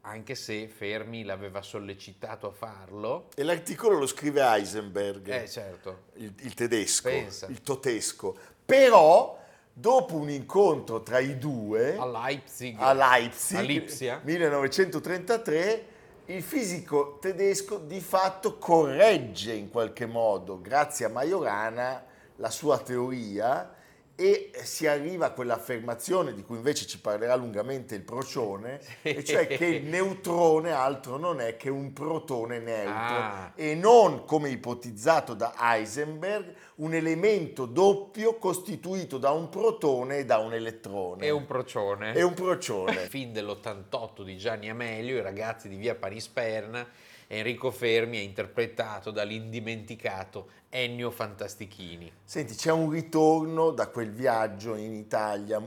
anche 0.00 0.34
se 0.34 0.68
Fermi 0.68 1.24
l'aveva 1.24 1.62
sollecitato 1.62 2.48
a 2.48 2.52
farlo. 2.52 3.28
E 3.34 3.42
l'articolo 3.42 3.98
lo 3.98 4.06
scrive 4.06 4.42
Heisenberg, 4.42 5.26
Eh 5.28 5.48
certo, 5.48 6.04
il, 6.14 6.32
il 6.40 6.54
tedesco, 6.54 7.08
Pensa. 7.08 7.46
il 7.46 7.62
totesco. 7.62 8.36
Però, 8.64 9.40
dopo 9.72 10.16
un 10.16 10.30
incontro 10.30 11.02
tra 11.02 11.18
i 11.18 11.38
due... 11.38 11.96
a 11.96 12.06
Leipzig, 12.06 12.76
a 12.78 12.92
Leipzig, 12.92 13.58
a 13.58 13.62
Lipsia. 13.62 14.20
1933, 14.22 15.86
il 16.26 16.42
fisico 16.42 17.18
tedesco 17.20 17.78
di 17.78 18.00
fatto 18.00 18.58
corregge 18.58 19.52
in 19.52 19.70
qualche 19.70 20.06
modo, 20.06 20.60
grazie 20.60 21.06
a 21.06 21.08
Majorana, 21.08 22.04
la 22.36 22.50
sua 22.50 22.78
teoria 22.78 23.73
e 24.16 24.52
si 24.62 24.86
arriva 24.86 25.26
a 25.26 25.30
quell'affermazione 25.32 26.34
di 26.34 26.42
cui 26.44 26.56
invece 26.56 26.86
ci 26.86 27.00
parlerà 27.00 27.34
lungamente 27.34 27.96
il 27.96 28.02
procione, 28.02 28.80
e 29.02 29.24
cioè 29.24 29.46
che 29.46 29.66
il 29.66 29.84
neutrone 29.86 30.70
altro 30.70 31.16
non 31.16 31.40
è 31.40 31.56
che 31.56 31.68
un 31.68 31.92
protone 31.92 32.58
neutro 32.58 32.92
Ah. 32.94 33.52
e 33.56 33.74
non, 33.74 34.24
come 34.24 34.50
ipotizzato 34.50 35.34
da 35.34 35.54
Heisenberg, 35.58 36.54
un 36.76 36.94
elemento 36.94 37.66
doppio 37.66 38.36
costituito 38.36 39.18
da 39.18 39.30
un 39.30 39.48
protone 39.48 40.18
e 40.18 40.24
da 40.24 40.38
un 40.38 40.54
elettrone. 40.54 41.26
È 41.26 41.30
un 41.30 41.44
procione. 41.44 42.12
È 42.12 42.22
un 42.22 42.34
procione. 42.34 42.94
Film 43.08 43.32
dell'88 43.32 44.22
di 44.22 44.36
Gianni 44.36 44.70
Amelio, 44.70 45.16
I 45.16 45.22
ragazzi 45.22 45.68
di 45.68 45.76
via 45.76 45.94
Panisperna. 45.96 46.86
Enrico 47.26 47.70
Fermi 47.70 48.18
è 48.18 48.20
interpretato 48.20 49.10
dall'indimenticato 49.10 50.50
Ennio 50.68 51.10
Fantastichini. 51.10 52.12
Senti, 52.22 52.54
c'è 52.54 52.70
un 52.70 52.90
ritorno 52.90 53.70
da 53.70 53.88
quel 53.88 54.10
viaggio 54.10 54.74
in 54.74 54.92
Italia 54.92 55.60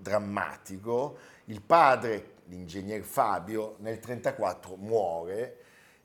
drammatico. 0.00 1.16
Il 1.46 1.62
padre, 1.62 2.34
l'ingegner 2.46 3.02
Fabio, 3.02 3.76
nel 3.78 3.98
1934 4.00 4.76
muore 4.76 5.56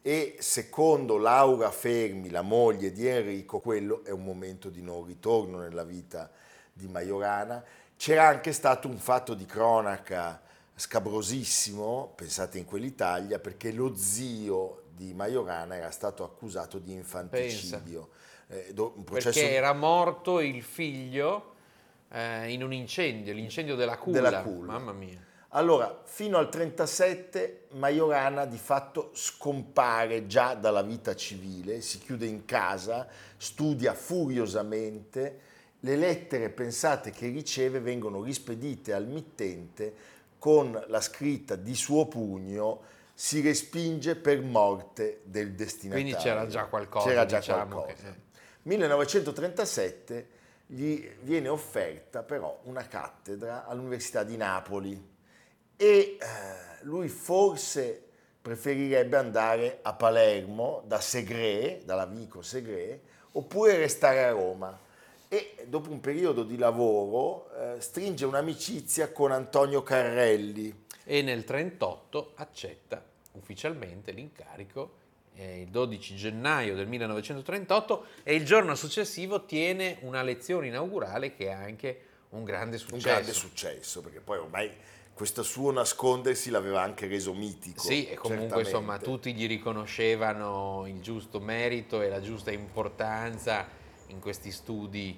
e 0.02 0.36
secondo 0.40 1.18
Laura 1.18 1.72
Fermi, 1.72 2.30
la 2.30 2.44
moglie 2.44 2.92
di 2.92 3.08
Enrico, 3.08 3.60
quello 3.60 4.04
è 4.04 4.12
un 4.12 4.24
momento 4.24 4.70
di 4.70 4.82
non 4.82 5.04
ritorno 5.04 5.58
nella 5.58 5.84
vita 5.84 6.30
di 6.72 6.88
Majorana. 6.88 7.64
C'era 7.98 8.28
anche 8.28 8.52
stato 8.52 8.88
un 8.88 8.98
fatto 8.98 9.34
di 9.34 9.46
cronaca 9.46 10.42
scabrosissimo, 10.76 12.12
pensate 12.16 12.58
in 12.58 12.66
quell'Italia, 12.66 13.40
perché 13.40 13.72
lo 13.72 13.96
zio 13.96 14.84
di 14.96 15.14
Majorana 15.14 15.76
era 15.76 15.92
stato 15.92 16.24
accusato 16.24 16.80
di 16.80 16.94
infanticidio. 16.94 18.10
Eh, 18.48 18.72
do- 18.74 18.92
processo 19.04 19.40
Perché 19.40 19.56
era 19.56 19.74
morto 19.74 20.40
il 20.40 20.64
figlio 20.64 21.54
eh, 22.10 22.52
in 22.52 22.64
un 22.64 22.74
incendio, 22.74 23.34
l'incendio 23.34 23.76
della 23.76 23.98
culla. 23.98 24.22
Della 24.22 24.42
culla. 24.42 24.72
Mamma 24.74 24.94
mia. 24.94 25.24
Allora, 25.50 26.02
fino 26.04 26.38
al 26.38 26.50
37 26.50 27.68
Majorana 27.72 28.46
di 28.46 28.58
fatto 28.58 29.12
scompare 29.14 30.28
già 30.28 30.54
dalla 30.54 30.82
vita 30.82 31.16
civile, 31.16 31.80
si 31.80 32.00
chiude 32.00 32.26
in 32.26 32.44
casa, 32.44 33.08
studia 33.38 33.94
furiosamente, 33.94 35.40
le 35.80 35.96
lettere 35.96 36.50
pensate 36.50 37.12
che 37.12 37.28
riceve 37.28 37.80
vengono 37.80 38.22
rispedite 38.22 38.92
al 38.92 39.08
mittente 39.08 39.94
con 40.38 40.84
la 40.88 41.00
scritta 41.00 41.56
di 41.56 41.74
suo 41.74 42.06
pugno 42.08 42.82
si 43.18 43.40
respinge 43.42 44.16
per 44.18 44.42
morte 44.42 45.22
del 45.24 45.54
destinatario. 45.54 46.04
Quindi 46.04 46.22
c'era 46.22 46.46
già 46.48 46.66
qualcosa, 46.66 47.08
C'era 47.08 47.26
già 47.26 47.38
diciamo, 47.40 47.82
qualcosa. 47.82 48.12
che- 48.12 48.24
1937 48.64 50.28
gli 50.68 51.08
viene 51.22 51.48
offerta 51.48 52.24
però 52.24 52.60
una 52.64 52.86
cattedra 52.88 53.66
all'Università 53.66 54.24
di 54.24 54.36
Napoli 54.36 55.14
e 55.78 55.88
eh, 55.88 56.18
lui 56.82 57.08
forse 57.08 58.02
preferirebbe 58.42 59.18
andare 59.18 59.80
a 59.82 59.94
Palermo 59.94 60.84
da 60.86 61.00
Segre, 61.00 61.82
dall'amico 61.86 62.42
Segre, 62.42 63.02
oppure 63.32 63.78
restare 63.78 64.24
a 64.24 64.32
Roma. 64.32 64.78
E 65.28 65.66
dopo 65.68 65.90
un 65.90 66.00
periodo 66.00 66.44
di 66.44 66.58
lavoro 66.58 67.50
eh, 67.56 67.82
stringe 67.82 68.26
un'amicizia 68.26 69.12
con 69.12 69.32
Antonio 69.32 69.82
Carrelli, 69.82 70.85
E 71.06 71.22
nel 71.22 71.44
38 71.44 72.34
accetta 72.36 73.04
ufficialmente 73.34 74.12
l'incarico 74.12 75.04
eh, 75.36 75.62
il 75.62 75.70
12 75.70 76.16
gennaio 76.16 76.76
del 76.76 76.88
1938 76.88 78.06
e 78.24 78.36
il 78.36 78.46
giorno 78.46 78.76
successivo 78.76 79.46
tiene 79.46 79.98
una 80.02 80.24
lezione 80.24 80.68
inaugurale 80.68 81.34
che 81.34 81.48
è 81.48 81.52
anche 81.52 82.02
un 82.30 82.44
grande 82.44 82.78
successo. 82.78 82.96
un 82.96 83.02
grande 83.14 83.34
successo, 83.34 84.02
perché 84.02 84.20
poi 84.20 84.40
ormai 84.40 84.72
questo 85.14 85.44
suo 85.44 85.72
nascondersi 85.72 86.50
l'aveva 86.50 86.82
anche 86.82 87.08
reso 87.08 87.34
mitico. 87.34 87.80
Sì, 87.80 88.08
e 88.08 88.16
comunque 88.16 88.48
certamente. 88.48 88.70
insomma 88.70 88.98
tutti 88.98 89.34
gli 89.34 89.48
riconoscevano 89.48 90.86
il 90.88 91.02
giusto 91.02 91.40
merito 91.40 92.02
e 92.02 92.10
la 92.10 92.20
giusta 92.20 92.52
importanza 92.52 93.68
in 94.08 94.20
questi 94.20 94.52
studi 94.52 95.18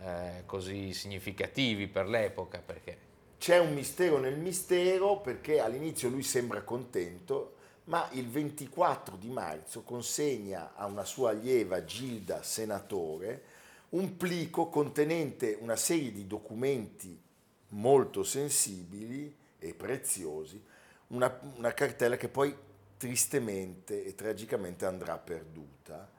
eh, 0.00 0.42
così 0.46 0.92
significativi 0.92 1.86
per 1.86 2.08
l'epoca, 2.08 2.58
perché 2.58 2.98
C'è 3.38 3.58
un 3.58 3.74
mistero 3.74 4.18
nel 4.18 4.38
mistero 4.38 5.20
perché 5.20 5.60
all'inizio 5.60 6.08
lui 6.08 6.22
sembra 6.22 6.62
contento, 6.62 7.54
ma 7.84 8.08
il 8.12 8.28
24 8.28 9.16
di 9.16 9.28
marzo 9.28 9.82
consegna 9.82 10.72
a 10.74 10.86
una 10.86 11.04
sua 11.04 11.30
allieva 11.30 11.84
Gilda 11.84 12.42
Senatore 12.42 13.54
un 13.90 14.16
plico 14.16 14.68
contenente 14.68 15.56
una 15.60 15.76
serie 15.76 16.12
di 16.12 16.26
documenti 16.26 17.18
molto 17.68 18.24
sensibili 18.24 19.34
e 19.58 19.74
preziosi, 19.74 20.62
una, 21.08 21.40
una 21.56 21.72
cartella 21.72 22.16
che 22.16 22.28
poi 22.28 22.54
tristemente 22.96 24.04
e 24.04 24.14
tragicamente 24.14 24.86
andrà 24.86 25.18
perduta. 25.18 26.10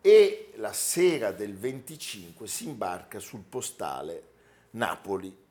E 0.00 0.52
la 0.56 0.72
sera 0.72 1.32
del 1.32 1.56
25 1.56 2.46
si 2.46 2.68
imbarca 2.68 3.18
sul 3.18 3.42
postale 3.42 4.34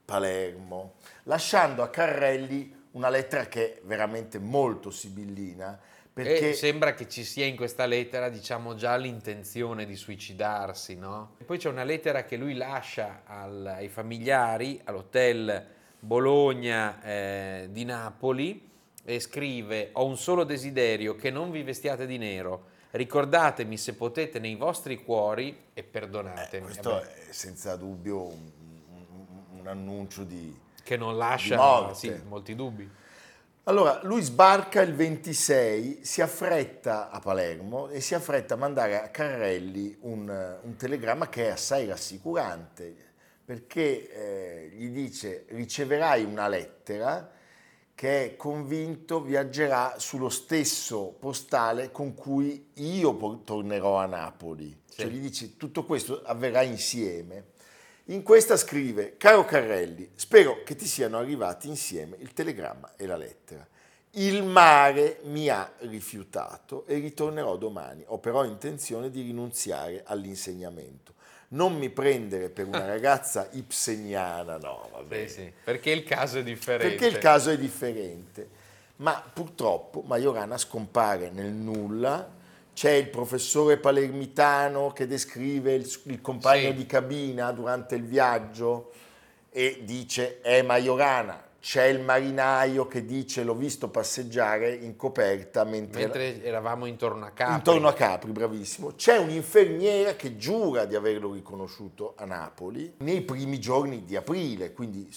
Napoli-Palermo, 0.06 0.94
lasciando 1.24 1.82
a 1.82 1.90
Carrelli 1.90 2.84
una 2.92 3.10
lettera 3.10 3.48
che 3.48 3.74
è 3.74 3.82
veramente 3.84 4.40
molto 4.40 4.92
sibillina, 4.92 5.78
perché 6.14 6.52
E 6.52 6.54
sembra 6.54 6.94
che 6.94 7.10
ci 7.10 7.26
sia 7.26 7.46
in 7.46 7.58
questa 7.58 7.86
lettera, 7.86 8.30
diciamo, 8.30 8.76
già 8.76 8.96
l'intenzione 8.96 9.86
di 9.86 9.98
suicidarsi, 9.98 10.96
no? 10.96 11.36
E 11.40 11.44
poi 11.44 11.58
c'è 11.58 11.68
una 11.68 11.84
lettera 11.84 12.24
che 12.24 12.38
lui 12.38 12.54
lascia 12.54 13.24
al- 13.26 13.66
ai 13.66 13.90
familiari 13.90 14.80
all'hotel 14.86 15.74
Bologna 16.00 17.04
eh, 17.04 17.68
di 17.70 17.84
Napoli 17.84 18.70
e 19.04 19.20
scrive: 19.20 19.90
Ho 19.94 20.06
un 20.06 20.18
solo 20.18 20.46
desiderio, 20.46 21.18
che 21.18 21.32
non 21.32 21.52
vi 21.52 21.64
vestiate 21.64 22.06
di 22.06 22.18
nero. 22.18 22.74
Ricordatemi 22.92 23.76
se 23.76 23.96
potete 23.96 24.40
nei 24.40 24.56
vostri 24.56 25.04
cuori 25.04 25.64
e 25.74 25.84
perdonatemi. 25.84 26.64
questo 26.64 26.92
Vabbè, 26.92 27.28
è 27.28 27.32
senza 27.34 27.76
dubbio 27.76 28.22
un, 28.22 28.52
un- 29.72 29.78
un 29.84 29.88
annuncio 29.88 30.24
di... 30.24 30.58
che 30.84 30.98
non 30.98 31.18
lascia 31.18 31.94
sì, 31.94 32.14
molti 32.28 32.56
dubbi. 32.56 32.90
Allora, 33.68 34.00
lui 34.04 34.22
sbarca 34.22 34.82
il 34.82 34.94
26, 34.94 36.00
si 36.04 36.22
affretta 36.22 37.10
a 37.10 37.20
Palermo 37.20 37.88
e 37.90 38.00
si 38.00 38.14
affretta 38.14 38.54
a 38.54 38.58
mandare 38.58 39.02
a 39.02 39.10
Carrelli 39.10 39.98
un, 40.02 40.58
un 40.62 40.76
telegramma 40.76 41.30
che 41.30 41.48
è 41.48 41.50
assai 41.50 41.88
rassicurante, 41.88 42.96
perché 43.44 44.12
eh, 44.12 44.70
gli 44.76 44.90
dice 44.90 45.46
riceverai 45.50 46.24
una 46.24 46.48
lettera 46.48 47.32
che 47.96 48.26
è 48.26 48.36
convinto 48.36 49.22
viaggerà 49.22 49.96
sullo 49.98 50.30
stesso 50.30 51.16
postale 51.18 51.92
con 51.92 52.14
cui 52.14 52.72
io 52.76 53.42
tornerò 53.44 53.98
a 53.98 54.06
Napoli. 54.06 54.82
Cioè 54.94 55.08
Sì. 55.08 55.12
gli 55.12 55.20
dice 55.20 55.58
tutto 55.58 55.86
questo 55.86 56.22
avverrà 56.24 56.62
insieme. 56.62 57.54
In 58.10 58.22
questa 58.22 58.56
scrive, 58.56 59.18
caro 59.18 59.46
Carrelli, 59.46 60.12
spero 60.14 60.62
che 60.64 60.76
ti 60.76 60.86
siano 60.86 61.18
arrivati 61.18 61.68
insieme 61.68 62.18
il 62.20 62.34
telegramma 62.34 62.94
e 62.98 63.08
la 63.08 63.18
lettera. 63.18 63.66
Il 64.12 64.44
mare 64.44 65.22
mi 65.24 65.50
ha 65.50 65.72
rifiutato 65.80 66.86
e 66.86 67.00
ritornerò 67.00 67.58
domani. 67.58 68.04
Ho 68.06 68.20
però 68.20 68.44
intenzione 68.46 69.10
di 69.10 69.24
rinunziare 69.24 70.04
all'insegnamento. 70.06 71.14
Non 71.50 71.76
mi 71.76 71.90
prendere 71.90 72.50
per 72.50 72.68
una 72.68 72.86
ragazza 72.86 73.50
ibseniana, 73.52 74.58
no, 74.58 74.88
vabbè. 74.92 75.28
Sì, 75.28 75.34
sì, 75.34 75.52
perché 75.64 75.90
il 75.90 76.04
caso 76.04 76.38
è 76.38 76.44
differente. 76.44 76.88
Perché 76.88 77.08
il 77.08 77.18
caso 77.18 77.50
è 77.50 77.58
differente. 77.58 78.50
Ma 78.98 79.20
purtroppo 79.34 80.02
Majorana 80.02 80.60
scompare 80.60 81.32
nel 81.32 81.52
nulla. 81.52 82.44
C'è 82.76 82.92
il 82.92 83.08
professore 83.08 83.78
palermitano 83.78 84.92
che 84.92 85.08
descrive 85.08 85.74
il, 85.74 85.90
il 86.08 86.20
compagno 86.20 86.72
Sì. 86.72 86.74
di 86.74 86.86
cabina 86.86 87.54
durante 87.54 87.96
il 87.96 88.04
viaggio 88.04 88.92
e 89.50 89.80
dice 89.84 90.42
è 90.42 90.62
Majorana. 90.62 91.42
C'è 91.62 91.86
il 91.86 92.02
marinaio 92.02 92.86
che 92.86 93.06
dice 93.06 93.44
l'ho 93.46 93.56
visto 93.56 93.88
passeggiare 93.88 94.74
in 94.74 94.98
coperta 94.98 95.64
mentre, 95.64 96.02
Mentre 96.02 96.44
eravamo 96.44 96.86
intorno 96.86 97.26
a 97.26 97.30
Capri. 97.30 97.56
intorno 97.56 97.88
a 97.88 97.94
Capri, 97.94 98.32
bravissimo. 98.34 98.92
C'è 98.96 99.18
un'infermiera 99.20 100.16
che 100.18 100.36
giura 100.36 100.84
di 100.84 100.96
averlo 100.96 101.32
riconosciuto 101.32 102.14
a 102.18 102.26
Napoli 102.26 102.96
nei 102.98 103.22
primi 103.22 103.58
giorni 103.58 104.04
di 104.04 104.18
aprile, 104.18 104.74
quindi 104.74 105.10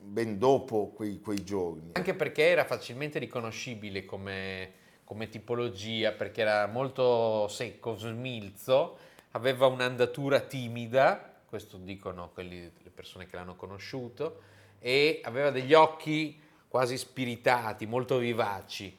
ben 0.00 0.36
dopo 0.36 0.88
quei, 0.88 1.20
quei 1.20 1.44
giorni. 1.44 1.90
Anche 1.92 2.14
perché 2.14 2.48
era 2.48 2.64
facilmente 2.64 3.20
riconoscibile 3.20 4.04
come, 4.04 4.72
come 5.14 5.28
tipologia, 5.28 6.10
perché 6.10 6.40
era 6.40 6.66
molto 6.66 7.46
secco, 7.46 7.94
smilzo, 7.94 8.98
aveva 9.30 9.66
un'andatura 9.66 10.40
timida, 10.40 11.36
questo 11.48 11.76
dicono 11.76 12.30
quelli, 12.34 12.60
le 12.60 12.90
persone 12.90 13.28
che 13.28 13.36
l'hanno 13.36 13.54
conosciuto, 13.54 14.40
e 14.80 15.20
aveva 15.22 15.50
degli 15.52 15.72
occhi 15.72 16.40
quasi 16.66 16.98
spiritati, 16.98 17.86
molto 17.86 18.18
vivaci. 18.18 18.98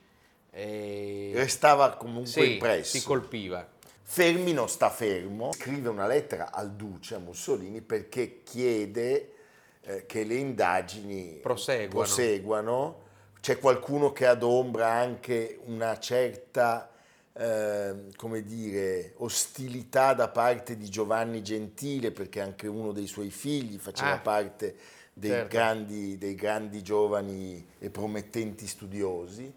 E... 0.52 1.32
Restava 1.34 1.98
comunque 1.98 2.32
Sì, 2.32 2.54
impresso. 2.54 2.98
si 2.98 3.04
colpiva. 3.06 3.68
Fermi 4.02 4.54
non 4.54 4.70
sta 4.70 4.90
fermo, 4.90 5.52
scrive 5.52 5.90
una 5.90 6.08
lettera 6.08 6.54
al 6.54 6.72
duce, 6.72 7.16
a 7.16 7.20
Mussolini, 7.20 7.82
perché 7.82 8.42
chiede 8.44 9.34
eh, 9.82 10.06
che 10.06 10.24
le 10.24 10.36
indagini 10.36 11.40
Proseguano. 11.42 11.90
proseguano. 11.90 13.04
C'è 13.46 13.60
qualcuno 13.60 14.12
che 14.12 14.26
adombra 14.26 14.90
anche 14.90 15.60
una 15.66 16.00
certa 16.00 16.90
eh, 17.32 18.08
come 18.16 18.44
dire, 18.44 19.14
ostilità 19.18 20.16
da 20.16 20.30
parte 20.30 20.76
di 20.76 20.90
Giovanni 20.90 21.44
Gentile, 21.44 22.10
perché 22.10 22.42
anche 22.42 22.66
uno 22.66 22.92
dei 22.92 23.06
suoi 23.06 23.30
figli 23.30 23.78
faceva 23.78 24.14
Ah, 24.14 24.18
parte 24.20 24.76
dei, 25.14 25.30
certo. 25.30 25.56
grandi, 25.56 26.18
dei 26.18 26.34
grandi 26.34 26.82
giovani 26.82 27.64
e 27.78 27.92
promettenti 27.92 28.66
studiosi. 28.66 29.54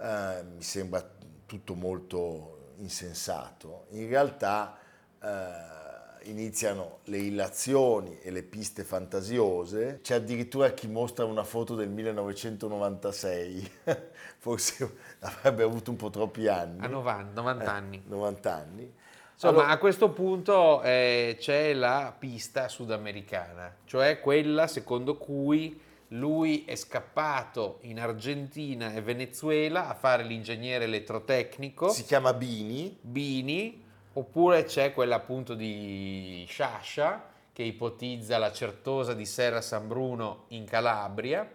Eh, 0.00 0.42
mi 0.56 0.62
sembra 0.64 1.08
tutto 1.46 1.74
molto 1.76 2.72
insensato. 2.78 3.84
In 3.90 4.08
realtà 4.08 4.76
eh, 5.22 5.79
iniziano 6.24 6.98
le 7.04 7.18
illazioni 7.18 8.18
e 8.20 8.30
le 8.30 8.42
piste 8.42 8.84
fantasiose. 8.84 10.00
C'è 10.02 10.14
addirittura 10.14 10.70
chi 10.70 10.88
mostra 10.88 11.24
una 11.24 11.44
foto 11.44 11.74
del 11.74 11.88
1996, 11.88 13.70
forse 14.38 14.96
avrebbe 15.20 15.62
avuto 15.62 15.90
un 15.90 15.96
po' 15.96 16.10
troppi 16.10 16.46
anni. 16.48 16.84
A 16.84 16.88
90, 16.88 17.40
90 17.40 17.72
anni. 17.72 18.02
90 18.06 18.54
anni. 18.54 18.94
Insomma, 19.32 19.52
Allora, 19.52 19.68
a 19.68 19.78
questo 19.78 20.10
punto 20.10 20.82
eh, 20.82 21.36
c'è 21.38 21.72
la 21.72 22.14
pista 22.16 22.68
sudamericana, 22.68 23.74
cioè 23.86 24.20
quella 24.20 24.66
secondo 24.66 25.16
cui 25.16 25.80
lui 26.08 26.64
è 26.64 26.74
scappato 26.74 27.78
in 27.82 28.00
Argentina 28.00 28.92
e 28.92 29.00
Venezuela 29.00 29.88
a 29.88 29.94
fare 29.94 30.24
l'ingegnere 30.24 30.84
elettrotecnico, 30.84 31.88
si 31.88 32.04
chiama 32.04 32.34
Bini, 32.34 32.96
Bini, 33.00 33.88
oppure 34.14 34.64
c'è 34.64 34.92
quella 34.92 35.16
appunto 35.16 35.54
di 35.54 36.44
Sciascia 36.48 37.28
che 37.52 37.62
ipotizza 37.62 38.38
la 38.38 38.52
certosa 38.52 39.14
di 39.14 39.26
Serra 39.26 39.60
San 39.60 39.86
Bruno 39.86 40.44
in 40.48 40.64
Calabria. 40.64 41.48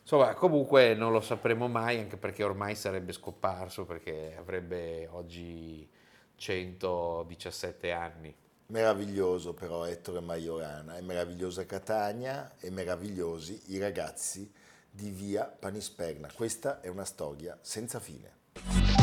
Insomma, 0.00 0.34
comunque 0.34 0.94
non 0.94 1.10
lo 1.10 1.20
sapremo 1.20 1.66
mai, 1.66 1.98
anche 1.98 2.16
perché 2.16 2.44
ormai 2.44 2.76
sarebbe 2.76 3.12
scomparso, 3.12 3.84
perché 3.84 4.36
avrebbe 4.38 5.08
oggi 5.10 5.88
117 6.36 7.90
anni. 7.90 8.34
meraviglioso 8.68 9.54
però 9.54 9.84
Ettore 9.84 10.20
Majorana, 10.20 10.96
è 10.96 11.00
meravigliosa 11.00 11.66
Catania 11.66 12.54
e 12.60 12.70
meravigliosi 12.70 13.62
i 13.66 13.78
ragazzi 13.78 14.52
di 14.90 15.10
via 15.10 15.44
Panisperna. 15.44 16.28
Questa 16.32 16.80
è 16.80 16.88
una 16.88 17.04
storia 17.04 17.58
senza 17.60 17.98
fine. 18.00 18.95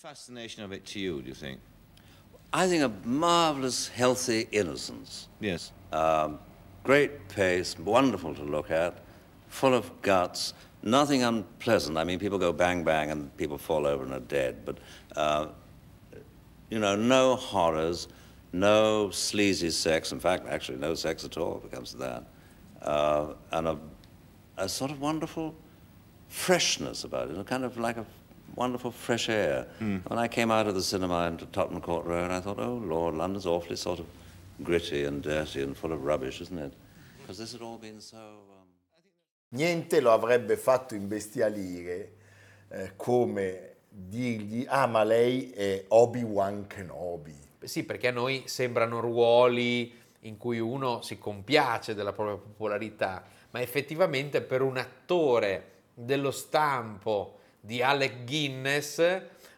Fascination 0.00 0.62
of 0.62 0.72
it 0.72 0.82
to 0.86 0.98
you, 0.98 1.20
do 1.20 1.28
you 1.28 1.34
think? 1.34 1.60
I 2.54 2.66
think 2.66 2.82
a 2.82 3.06
marvelous, 3.06 3.88
healthy 3.88 4.48
innocence. 4.50 5.28
Yes. 5.40 5.72
Um, 5.92 6.38
great 6.84 7.28
pace, 7.28 7.78
wonderful 7.78 8.34
to 8.34 8.42
look 8.42 8.70
at, 8.70 8.96
full 9.48 9.74
of 9.74 9.90
guts, 10.00 10.54
nothing 10.82 11.22
unpleasant. 11.22 11.98
I 11.98 12.04
mean, 12.04 12.18
people 12.18 12.38
go 12.38 12.50
bang 12.50 12.82
bang 12.82 13.10
and 13.10 13.36
people 13.36 13.58
fall 13.58 13.86
over 13.86 14.02
and 14.02 14.14
are 14.14 14.20
dead, 14.20 14.64
but, 14.64 14.78
uh, 15.16 15.48
you 16.70 16.78
know, 16.78 16.96
no 16.96 17.36
horrors, 17.36 18.08
no 18.54 19.10
sleazy 19.10 19.68
sex. 19.68 20.12
In 20.12 20.18
fact, 20.18 20.48
actually, 20.48 20.78
no 20.78 20.94
sex 20.94 21.26
at 21.26 21.36
all 21.36 21.58
if 21.58 21.64
it 21.66 21.72
comes 21.72 21.90
to 21.90 21.98
that. 21.98 22.24
Uh, 22.80 23.34
and 23.52 23.68
a, 23.68 23.78
a 24.56 24.66
sort 24.66 24.90
of 24.92 24.98
wonderful 24.98 25.54
freshness 26.28 27.04
about 27.04 27.30
it, 27.30 27.38
a 27.38 27.44
kind 27.44 27.64
of 27.64 27.76
like 27.76 27.98
a 27.98 28.06
wonderful 28.54 28.90
fresh 28.90 29.28
air. 29.28 29.66
When 29.78 30.18
I 30.18 30.28
came 30.28 30.50
out 30.50 30.66
of 30.66 30.74
the 30.74 30.82
cinema 30.82 31.26
into 31.26 31.46
Tottenham 31.46 31.80
Court 31.80 32.06
Road, 32.06 32.30
I 32.30 32.40
thought, 32.40 32.58
oh 32.58 32.76
Lord, 32.76 33.14
London's 33.14 33.46
awfully 33.46 33.76
sort 33.76 33.98
of 33.98 34.06
gritty 34.62 35.04
and 35.04 35.22
dirty 35.22 35.62
and 35.62 35.76
full 35.76 35.92
of 35.92 36.04
rubbish, 36.04 36.40
isn't 36.40 36.58
it? 36.58 36.72
Because 37.20 37.38
this 37.38 37.52
had 37.52 37.62
all 37.62 37.78
been 37.78 38.00
so. 38.00 38.18
Um... 38.18 38.66
Niente 39.52 40.00
lo 40.00 40.12
avrebbe 40.12 40.56
fatto 40.56 40.94
imbestialire 40.94 42.12
eh, 42.68 42.92
come 42.96 43.76
dirgli, 43.88 44.64
ah 44.68 44.86
ma 44.86 45.02
lei 45.02 45.50
è 45.50 45.84
Obi-Wan 45.88 46.66
Kenobi. 46.66 47.36
Sì, 47.62 47.84
perché 47.84 48.08
a 48.08 48.12
noi 48.12 48.44
sembrano 48.46 49.00
ruoli 49.00 49.92
in 50.20 50.36
cui 50.36 50.58
uno 50.60 51.02
si 51.02 51.18
compiace 51.18 51.94
della 51.94 52.12
propria 52.12 52.36
popolarità, 52.36 53.24
ma 53.50 53.60
effettivamente 53.60 54.40
per 54.40 54.62
un 54.62 54.76
attore 54.76 55.66
dello 55.94 56.30
stampo 56.30 57.39
di 57.60 57.82
Alec 57.82 58.24
Guinness, 58.24 58.98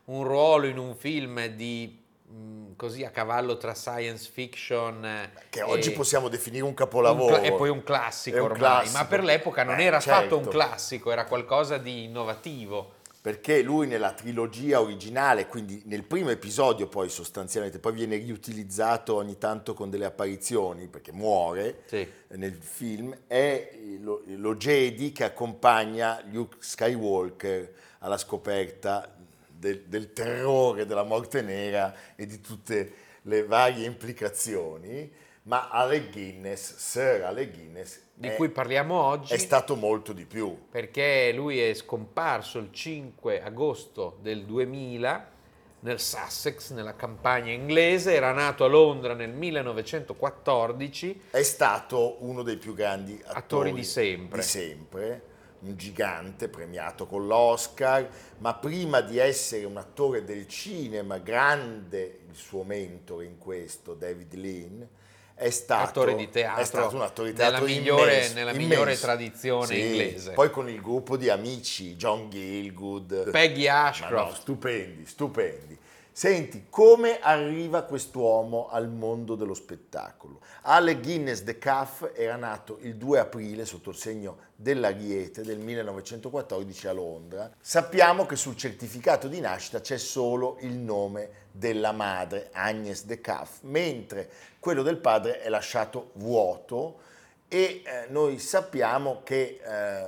un 0.06 0.24
ruolo 0.24 0.66
in 0.66 0.78
un 0.78 0.94
film 0.96 1.46
di 1.46 2.00
mh, 2.26 2.74
così 2.76 3.04
a 3.04 3.10
cavallo 3.10 3.56
tra 3.56 3.74
science 3.74 4.28
fiction 4.32 5.30
Che 5.48 5.58
e- 5.60 5.62
oggi 5.62 5.92
possiamo 5.92 6.28
definire 6.28 6.62
un 6.62 6.70
un 6.70 6.74
capolavoro. 6.74 7.36
cla- 7.36 7.42
e 7.42 7.52
poi 7.52 7.68
un 7.68 7.82
classico 7.82 8.36
un 8.38 8.42
ormai, 8.44 8.58
classico. 8.58 8.98
ma 8.98 9.04
per 9.06 9.22
l'epoca 9.22 9.62
non 9.62 9.78
Eh, 9.78 9.84
era 9.84 9.98
affatto 9.98 10.20
certo. 10.20 10.38
un 10.38 10.48
classico, 10.48 11.12
era 11.12 11.24
qualcosa 11.26 11.78
di 11.78 12.04
innovativo. 12.04 12.94
Perché 13.22 13.62
lui 13.62 13.86
nella 13.86 14.12
trilogia 14.14 14.80
originale, 14.80 15.46
quindi 15.46 15.80
nel 15.86 16.02
primo 16.02 16.30
episodio 16.30 16.88
poi 16.88 17.08
sostanzialmente, 17.08 17.78
poi 17.78 17.92
viene 17.92 18.16
riutilizzato 18.16 19.14
ogni 19.14 19.38
tanto 19.38 19.74
con 19.74 19.90
delle 19.90 20.06
apparizioni, 20.06 20.88
perché 20.88 21.12
muore 21.12 21.82
Sì. 21.86 22.04
nel 22.30 22.54
film, 22.54 23.16
è 23.28 23.78
lo, 24.00 24.24
lo 24.26 24.56
Jedi 24.56 25.12
che 25.12 25.22
accompagna 25.22 26.20
Luke 26.32 26.56
Skywalker 26.58 27.72
alla 28.00 28.18
scoperta 28.18 29.14
del, 29.46 29.82
del 29.82 30.12
terrore 30.12 30.84
della 30.84 31.04
morte 31.04 31.42
nera 31.42 31.94
e 32.16 32.26
di 32.26 32.40
tutte 32.40 32.92
le 33.22 33.44
varie 33.44 33.86
implicazioni, 33.86 35.08
ma 35.44 35.68
Alec 35.68 36.10
Guinness, 36.10 36.74
Sir 36.74 37.22
Alec 37.22 37.52
Guinness, 37.52 38.00
Di 38.22 38.28
è, 38.28 38.36
cui 38.36 38.50
parliamo 38.50 38.94
oggi. 38.94 39.34
è 39.34 39.38
stato 39.38 39.74
molto 39.74 40.12
di 40.12 40.24
più. 40.24 40.56
perché 40.70 41.32
lui 41.34 41.58
è 41.58 41.74
scomparso 41.74 42.58
il 42.58 42.68
5 42.70 43.42
agosto 43.42 44.18
del 44.22 44.44
2000 44.44 45.30
nel 45.80 45.98
Sussex, 45.98 46.70
nella 46.70 46.94
campagna 46.94 47.50
inglese, 47.50 48.14
era 48.14 48.30
nato 48.30 48.64
a 48.64 48.68
Londra 48.68 49.14
nel 49.14 49.30
1914, 49.30 51.22
È 51.30 51.42
stato 51.42 52.18
uno 52.20 52.42
dei 52.42 52.56
più 52.56 52.74
grandi 52.74 53.14
attori, 53.14 53.38
Attori 53.38 53.72
di 53.72 53.82
sempre. 53.82 54.38
di 54.38 54.44
sempre, 54.46 55.22
un 55.62 55.76
gigante 55.76 56.48
premiato 56.48 57.06
con 57.06 57.26
l'Oscar, 57.26 58.08
ma 58.38 58.54
prima 58.54 59.00
di 59.00 59.18
essere 59.18 59.64
un 59.64 59.76
attore 59.76 60.22
del 60.22 60.46
cinema, 60.46 61.18
grande 61.18 62.20
il 62.28 62.36
suo 62.36 62.62
mentore 62.62 63.24
in 63.24 63.38
questo, 63.38 63.94
David 63.94 64.34
Lean, 64.34 64.88
è 65.42 65.50
stato, 65.50 66.00
Attore 66.00 66.14
di 66.14 66.30
teatro, 66.30 66.62
è 66.62 66.64
stato 66.64 66.94
un 66.96 67.02
attore 67.02 67.32
di 67.32 67.36
nella 67.36 67.50
teatro 67.50 67.66
migliore- 67.66 68.12
immenso, 68.14 68.34
nella 68.34 68.50
immenso. 68.52 68.68
migliore 68.68 68.98
tradizione 68.98 69.66
Sì, 69.66 69.80
inglese. 69.80 70.30
Poi 70.32 70.50
con 70.50 70.68
il 70.68 70.80
gruppo 70.80 71.16
di 71.16 71.28
amici, 71.28 71.96
John 71.96 72.30
Gilgood, 72.30 73.30
Peggy 73.30 73.66
Ashcroft. 73.66 74.28
no, 74.30 74.34
stupendi, 74.34 75.04
stupendi. 75.06 75.78
Senti, 76.14 76.66
come 76.68 77.20
arriva 77.20 77.84
quest'uomo 77.84 78.68
al 78.68 78.90
mondo 78.90 79.34
dello 79.34 79.54
spettacolo? 79.54 80.40
Alec 80.64 81.00
Guinness 81.00 81.40
de 81.40 81.56
Caff 81.56 82.10
era 82.14 82.36
nato 82.36 82.76
il 82.82 82.96
2 82.96 83.18
aprile 83.18 83.64
sotto 83.64 83.88
il 83.88 83.96
segno 83.96 84.50
dell'Ariete 84.54 85.40
del 85.40 85.58
1914 85.58 86.86
a 86.86 86.92
Londra. 86.92 87.50
Sappiamo 87.58 88.26
che 88.26 88.36
sul 88.36 88.58
certificato 88.58 89.26
di 89.26 89.40
nascita 89.40 89.80
c'è 89.80 89.96
solo 89.96 90.58
il 90.60 90.74
nome 90.74 91.30
della 91.50 91.92
madre, 91.92 92.50
Agnes 92.52 93.06
de 93.06 93.22
Caff, 93.22 93.62
mentre 93.62 94.30
quello 94.60 94.82
del 94.82 94.98
padre 94.98 95.40
è 95.40 95.48
lasciato 95.48 96.10
vuoto 96.16 97.00
e 97.48 97.82
eh, 97.84 98.06
noi 98.10 98.38
sappiamo 98.38 99.22
che 99.22 99.60
eh, 99.64 100.06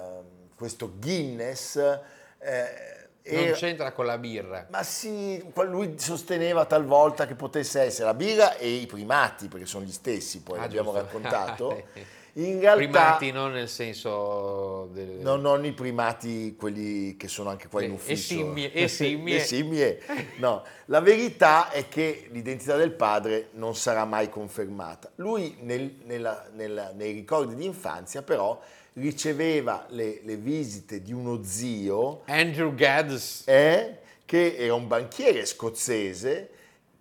questo 0.54 0.92
Guinness 0.98 1.76
eh, 1.76 2.93
Non 3.26 3.52
c'entra 3.52 3.92
con 3.92 4.04
la 4.04 4.18
birra. 4.18 4.66
ma 4.70 4.82
sì, 4.82 5.42
lui 5.66 5.94
sosteneva 5.98 6.66
talvolta 6.66 7.26
che 7.26 7.34
potesse 7.34 7.80
essere 7.80 8.04
la 8.04 8.14
birra 8.14 8.56
e 8.58 8.68
i 8.68 8.86
primati, 8.86 9.48
perché 9.48 9.64
sono 9.64 9.84
gli 9.84 9.92
stessi, 9.92 10.42
poi 10.42 10.58
Ah, 10.58 10.62
l'abbiamo 10.62 10.90
giusto. 10.92 11.04
raccontato. 11.06 11.82
In 12.36 12.58
realtà 12.58 12.76
Primati 12.76 13.30
non 13.30 13.52
nel 13.52 13.68
senso 13.68 14.88
del... 14.92 15.20
no, 15.20 15.36
non 15.36 15.64
i 15.64 15.72
primati, 15.72 16.56
quelli 16.56 17.16
che 17.16 17.28
sono 17.28 17.48
anche 17.48 17.68
qua 17.68 17.80
in 17.84 17.90
E- 17.90 17.92
e 17.92 17.94
ufficio. 17.94 18.34
simmie- 18.34 18.72
e 18.72 18.88
simmie. 18.88 19.34
Le 19.36 19.40
simmie. 19.40 20.00
No, 20.38 20.64
la 20.86 21.00
verità 21.00 21.70
è 21.70 21.86
che 21.88 22.26
l'identità 22.32 22.74
del 22.76 22.90
padre 22.90 23.50
non 23.52 23.76
sarà 23.76 24.04
mai 24.04 24.28
confermata. 24.30 25.10
Lui 25.14 25.58
nel- 25.60 25.94
nella- 26.06 26.46
nella- 26.54 26.90
nei 26.92 27.12
ricordi 27.12 27.54
di 27.54 27.64
infanzia 27.64 28.22
però 28.22 28.60
riceveva 28.94 29.86
le, 29.90 30.20
le 30.22 30.36
visite 30.36 31.02
di 31.02 31.12
uno 31.12 31.42
zio 31.42 32.22
Andrew 32.26 32.74
Gads. 32.74 33.44
è 33.44 34.00
che 34.24 34.56
era 34.56 34.74
un 34.74 34.86
banchiere 34.86 35.44
scozzese 35.46 36.50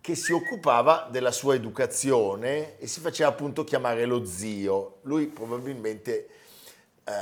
che 0.00 0.14
si 0.14 0.32
occupava 0.32 1.08
della 1.10 1.32
sua 1.32 1.54
educazione 1.54 2.78
e 2.78 2.86
si 2.86 3.00
faceva 3.00 3.30
appunto 3.30 3.64
chiamare 3.64 4.04
lo 4.04 4.24
zio. 4.26 4.98
Lui 5.02 5.28
probabilmente 5.28 6.28
eh, 7.04 7.12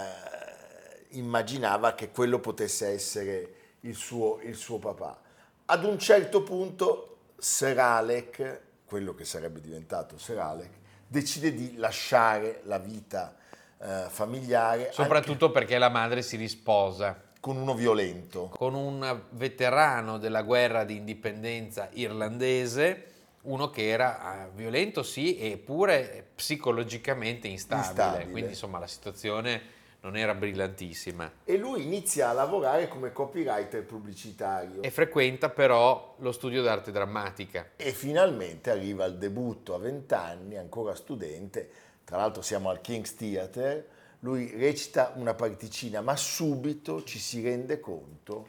immaginava 1.11 1.95
che 1.95 2.11
quello 2.11 2.41
potesse 2.41 2.89
essere 2.89 3.55
il 3.81 3.95
suo, 3.95 4.41
il 4.43 4.57
suo 4.57 4.79
papà. 4.79 5.21
Ad 5.67 5.85
un 5.85 5.97
certo 5.99 6.43
punto 6.43 7.19
Sir 7.39 7.79
Alec, 7.79 8.61
quello 8.85 9.15
che 9.15 9.25
sarebbe 9.25 9.61
diventato 9.61 10.19
Sir 10.19 10.39
Alec, 10.39 10.71
decide 11.07 11.55
di 11.55 11.77
lasciare 11.77 12.63
la 12.65 12.79
vita 12.79 13.37
eh, 13.83 14.05
familiare 14.09 14.91
Soprattutto 14.93 15.51
perché 15.51 15.79
la 15.79 15.89
madre 15.89 16.23
si 16.23 16.37
risposa 16.37 17.21
con 17.41 17.57
uno 17.57 17.75
violento. 17.75 18.49
con 18.57 18.75
un 18.75 19.23
veterano 19.31 20.19
della 20.19 20.43
guerra 20.43 20.85
di 20.85 20.97
indipendenza 20.97 21.89
irlandese, 21.95 23.07
uno 23.43 23.69
che 23.71 23.89
era 23.89 24.45
eh, 24.45 24.51
violento 24.55 25.03
sì, 25.03 25.37
eppure 25.41 26.29
psicologicamente 26.35 27.49
instabile. 27.49 27.89
Instabile. 27.89 28.31
Quindi 28.31 28.51
insomma 28.51 28.79
la 28.79 28.87
situazione 28.87 29.81
non 30.03 30.17
era 30.17 30.35
brillantissima. 30.35 31.31
E 31.45 31.57
lui 31.57 31.83
inizia 31.83 32.31
a 32.31 32.33
lavorare 32.33 32.89
come 32.89 33.13
copywriter 33.13 33.85
pubblicitario. 33.85 34.83
E 34.83 34.91
frequenta 34.91 35.49
però 35.49 36.17
lo 36.19 36.33
studio 36.33 36.63
d'arte 36.63 36.93
drammatica. 36.93 37.71
E 37.77 37.93
finalmente 37.93 38.71
arriva 38.71 39.05
al 39.05 39.17
debutto 39.17 39.75
a 39.75 39.79
20 39.79 40.15
anni, 40.15 40.57
ancora 40.57 40.95
studente, 40.95 41.71
tra 42.13 42.21
l'altro 42.21 42.43
siamo 42.43 42.69
al 42.69 42.83
King's 42.83 43.15
Theatre, 43.15 43.87
lui 44.19 44.53
recita 44.55 45.13
una 45.15 45.33
particina, 45.33 46.03
ma 46.03 46.15
subito 46.15 47.05
ci 47.05 47.19
si 47.19 47.41
rende 47.43 47.81
conto 47.81 48.49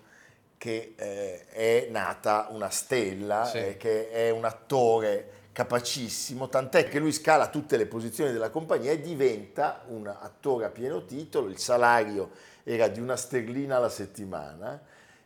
che 0.57 0.95
eh, 0.97 1.47
è 1.47 1.87
nata 1.89 2.49
una 2.51 2.69
stella, 2.69 3.45
Sì. 3.45 3.59
eh, 3.59 3.77
che 3.77 4.09
è 4.11 4.31
un 4.31 4.43
attore 4.43 5.29
capacissimo, 5.53 6.49
tant'è 6.49 6.89
che 6.89 6.99
lui 6.99 7.13
scala 7.13 7.47
tutte 7.47 7.77
le 7.77 7.85
posizioni 7.85 8.33
della 8.33 8.49
compagnia 8.49 8.91
e 8.91 8.99
diventa 8.99 9.85
un 9.87 10.07
attore 10.07 10.65
a 10.65 10.69
pieno 10.69 11.05
titolo, 11.05 11.47
il 11.47 11.57
salario 11.57 12.31
era 12.63 12.89
di 12.89 12.99
una 12.99 13.15
sterlina 13.15 13.77
alla 13.77 13.87
settimana, 13.87 14.77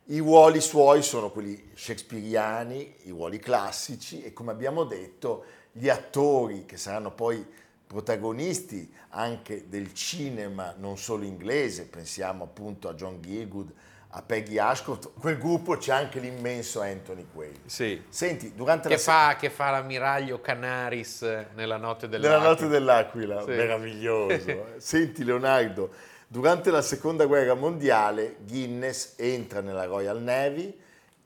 i 0.10 0.20
ruoli 0.20 0.62
suoi 0.62 1.02
sono 1.02 1.32
quelli 1.32 1.72
shakespeariani, 1.74 2.98
i 3.06 3.10
ruoli 3.10 3.40
classici 3.40 4.22
e 4.22 4.32
come 4.32 4.52
abbiamo 4.52 4.84
detto 4.84 5.44
gli 5.72 5.90
attori 5.90 6.66
che 6.68 6.78
saranno 6.78 7.12
poi 7.12 7.66
protagonisti 7.88 8.94
anche 9.10 9.70
del 9.70 9.94
cinema 9.94 10.76
non 10.78 10.98
solo 10.98 11.24
inglese, 11.24 11.86
pensiamo 11.86 12.44
appunto 12.44 12.90
a 12.90 12.94
John 12.94 13.22
Gielgud, 13.22 13.72
a 14.12 14.22
Peggy 14.22 14.58
Ashcroft, 14.58 15.12
quel 15.20 15.38
gruppo 15.38 15.78
c'è 15.78 15.92
anche 15.94 16.20
l'immenso 16.20 16.82
Anthony 16.82 17.26
Quaid. 17.34 17.60
Sì. 17.66 18.02
Senti, 18.10 18.54
durante 18.56 18.88
Che 18.90 18.96
la 18.96 19.00
fa, 19.02 19.36
che 19.38 19.50
fa 19.50 19.70
l'ammiraglio 19.72 20.40
Canaris 20.42 21.22
nella 21.56 21.78
notte 21.78 22.08
Nella 22.08 22.20
dell'Aquila. 22.40 22.50
notte 22.50 22.68
dell'Aquila, 22.68 23.42
Sì. 23.42 23.50
meraviglioso. 23.50 24.50
eh. 24.50 24.66
Senti 24.80 25.24
Leonardo, 25.24 25.92
durante 26.28 26.72
la 26.72 26.82
seconda 26.82 27.26
guerra 27.26 27.54
mondiale 27.54 28.38
Guinness 28.46 29.14
entra 29.18 29.62
nella 29.62 29.86
Royal 29.86 30.22
Navy 30.22 30.78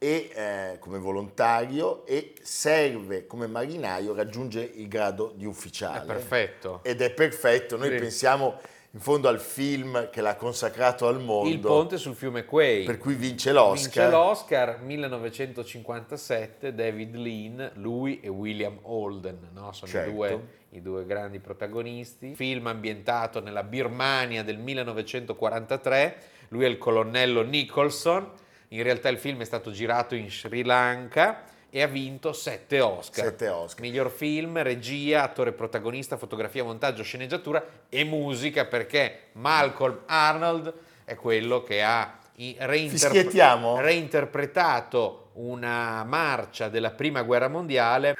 e, 0.03 0.31
eh, 0.33 0.77
come 0.79 0.97
volontario 0.97 2.03
e 2.07 2.33
serve 2.41 3.27
come 3.27 3.45
marinaio, 3.45 4.15
raggiunge 4.15 4.67
il 4.73 4.87
grado 4.87 5.31
di 5.35 5.45
ufficiale. 5.45 6.01
È 6.01 6.05
perfetto. 6.05 6.79
Ed 6.81 7.01
è 7.01 7.11
perfetto, 7.11 7.77
noi 7.77 7.89
Sì. 7.91 7.97
pensiamo 7.97 8.57
in 8.93 8.99
fondo 8.99 9.27
al 9.27 9.39
film 9.39 10.09
che 10.09 10.21
l'ha 10.21 10.35
consacrato 10.35 11.05
al 11.07 11.21
mondo, 11.21 11.49
Il 11.49 11.59
ponte 11.59 11.97
sul 11.97 12.15
fiume 12.15 12.45
Quay. 12.45 12.83
per 12.83 12.97
cui 12.97 13.13
vince 13.13 13.51
l'Oscar. 13.51 14.05
Vince 14.05 14.09
l'Oscar 14.09 14.81
1957, 14.81 16.73
David 16.73 17.15
Lean, 17.15 17.71
lui 17.75 18.19
e 18.21 18.27
William 18.27 18.79
Holden, 18.81 19.49
no? 19.53 19.71
sono 19.71 19.91
Certo. 19.91 20.09
i, 20.09 20.13
due, 20.13 20.41
i 20.71 20.81
due 20.81 21.05
grandi 21.05 21.37
protagonisti. 21.39 22.33
Film 22.33 22.65
ambientato 22.65 23.39
nella 23.39 23.61
Birmania 23.63 24.43
del 24.43 24.57
1943, 24.57 26.15
lui 26.49 26.65
è 26.65 26.67
il 26.67 26.79
colonnello 26.79 27.43
Nicholson, 27.43 28.29
in 28.73 28.83
realtà 28.83 29.09
il 29.09 29.17
film 29.17 29.41
è 29.41 29.45
stato 29.45 29.71
girato 29.71 30.15
in 30.15 30.29
Sri 30.31 30.63
Lanka 30.63 31.43
e 31.69 31.81
ha 31.81 31.87
vinto 31.87 32.33
sette 32.33 32.79
Oscar. 32.81 33.25
Sette 33.25 33.47
Oscar. 33.49 33.81
Miglior 33.81 34.09
film, 34.09 34.61
regia, 34.61 35.23
attore 35.23 35.51
protagonista, 35.53 36.17
fotografia, 36.17 36.63
montaggio, 36.63 37.03
sceneggiatura 37.03 37.63
e 37.89 38.03
musica 38.03 38.65
perché 38.65 39.27
Malcolm 39.33 40.01
Arnold 40.05 40.73
è 41.05 41.15
quello 41.15 41.63
che 41.63 41.81
ha 41.83 42.17
i- 42.35 42.55
reinterp- 42.59 43.13
Fischiettiamo? 43.13 43.79
reinterpretato 43.79 45.31
una 45.33 46.03
marcia 46.03 46.67
della 46.69 46.91
prima 46.91 47.21
guerra 47.23 47.47
mondiale. 47.49 48.15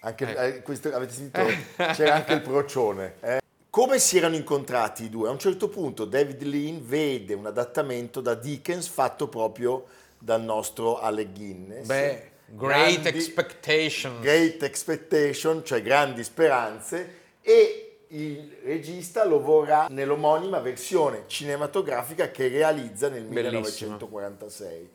Anche, 0.00 0.24
Ecco. 0.30 0.40
eh, 0.40 0.62
questo, 0.62 0.94
avete 0.94 1.12
sentito? 1.12 1.46
C'era 1.94 2.14
anche 2.14 2.32
il 2.34 2.40
procione. 2.42 3.14
eh. 3.20 3.38
Come 3.78 4.00
si 4.00 4.16
erano 4.16 4.34
incontrati 4.34 5.04
i 5.04 5.08
due? 5.08 5.28
A 5.28 5.30
un 5.30 5.38
certo 5.38 5.68
punto 5.68 6.04
David 6.04 6.42
Lean 6.42 6.84
vede 6.84 7.34
un 7.34 7.46
adattamento 7.46 8.20
da 8.20 8.34
Dickens 8.34 8.88
fatto 8.88 9.28
proprio 9.28 9.84
dal 10.18 10.42
nostro 10.42 10.98
Alec 10.98 11.32
Guinness. 11.32 11.86
Beh, 11.86 12.30
Great 12.46 13.02
Grandi- 13.02 13.08
Expectations. 13.16 14.20
Great 14.20 14.64
Expectation, 14.64 15.64
cioè 15.64 15.80
grandi 15.80 16.24
speranze, 16.24 17.20
e 17.40 17.98
il 18.08 18.56
regista 18.64 19.24
lo 19.24 19.40
vorrà 19.40 19.86
nell'omonima 19.88 20.58
versione 20.58 21.22
cinematografica 21.28 22.32
che 22.32 22.48
realizza 22.48 23.08
nel 23.08 23.26
Bellissimo. 23.26 23.92
1946. 23.92 24.90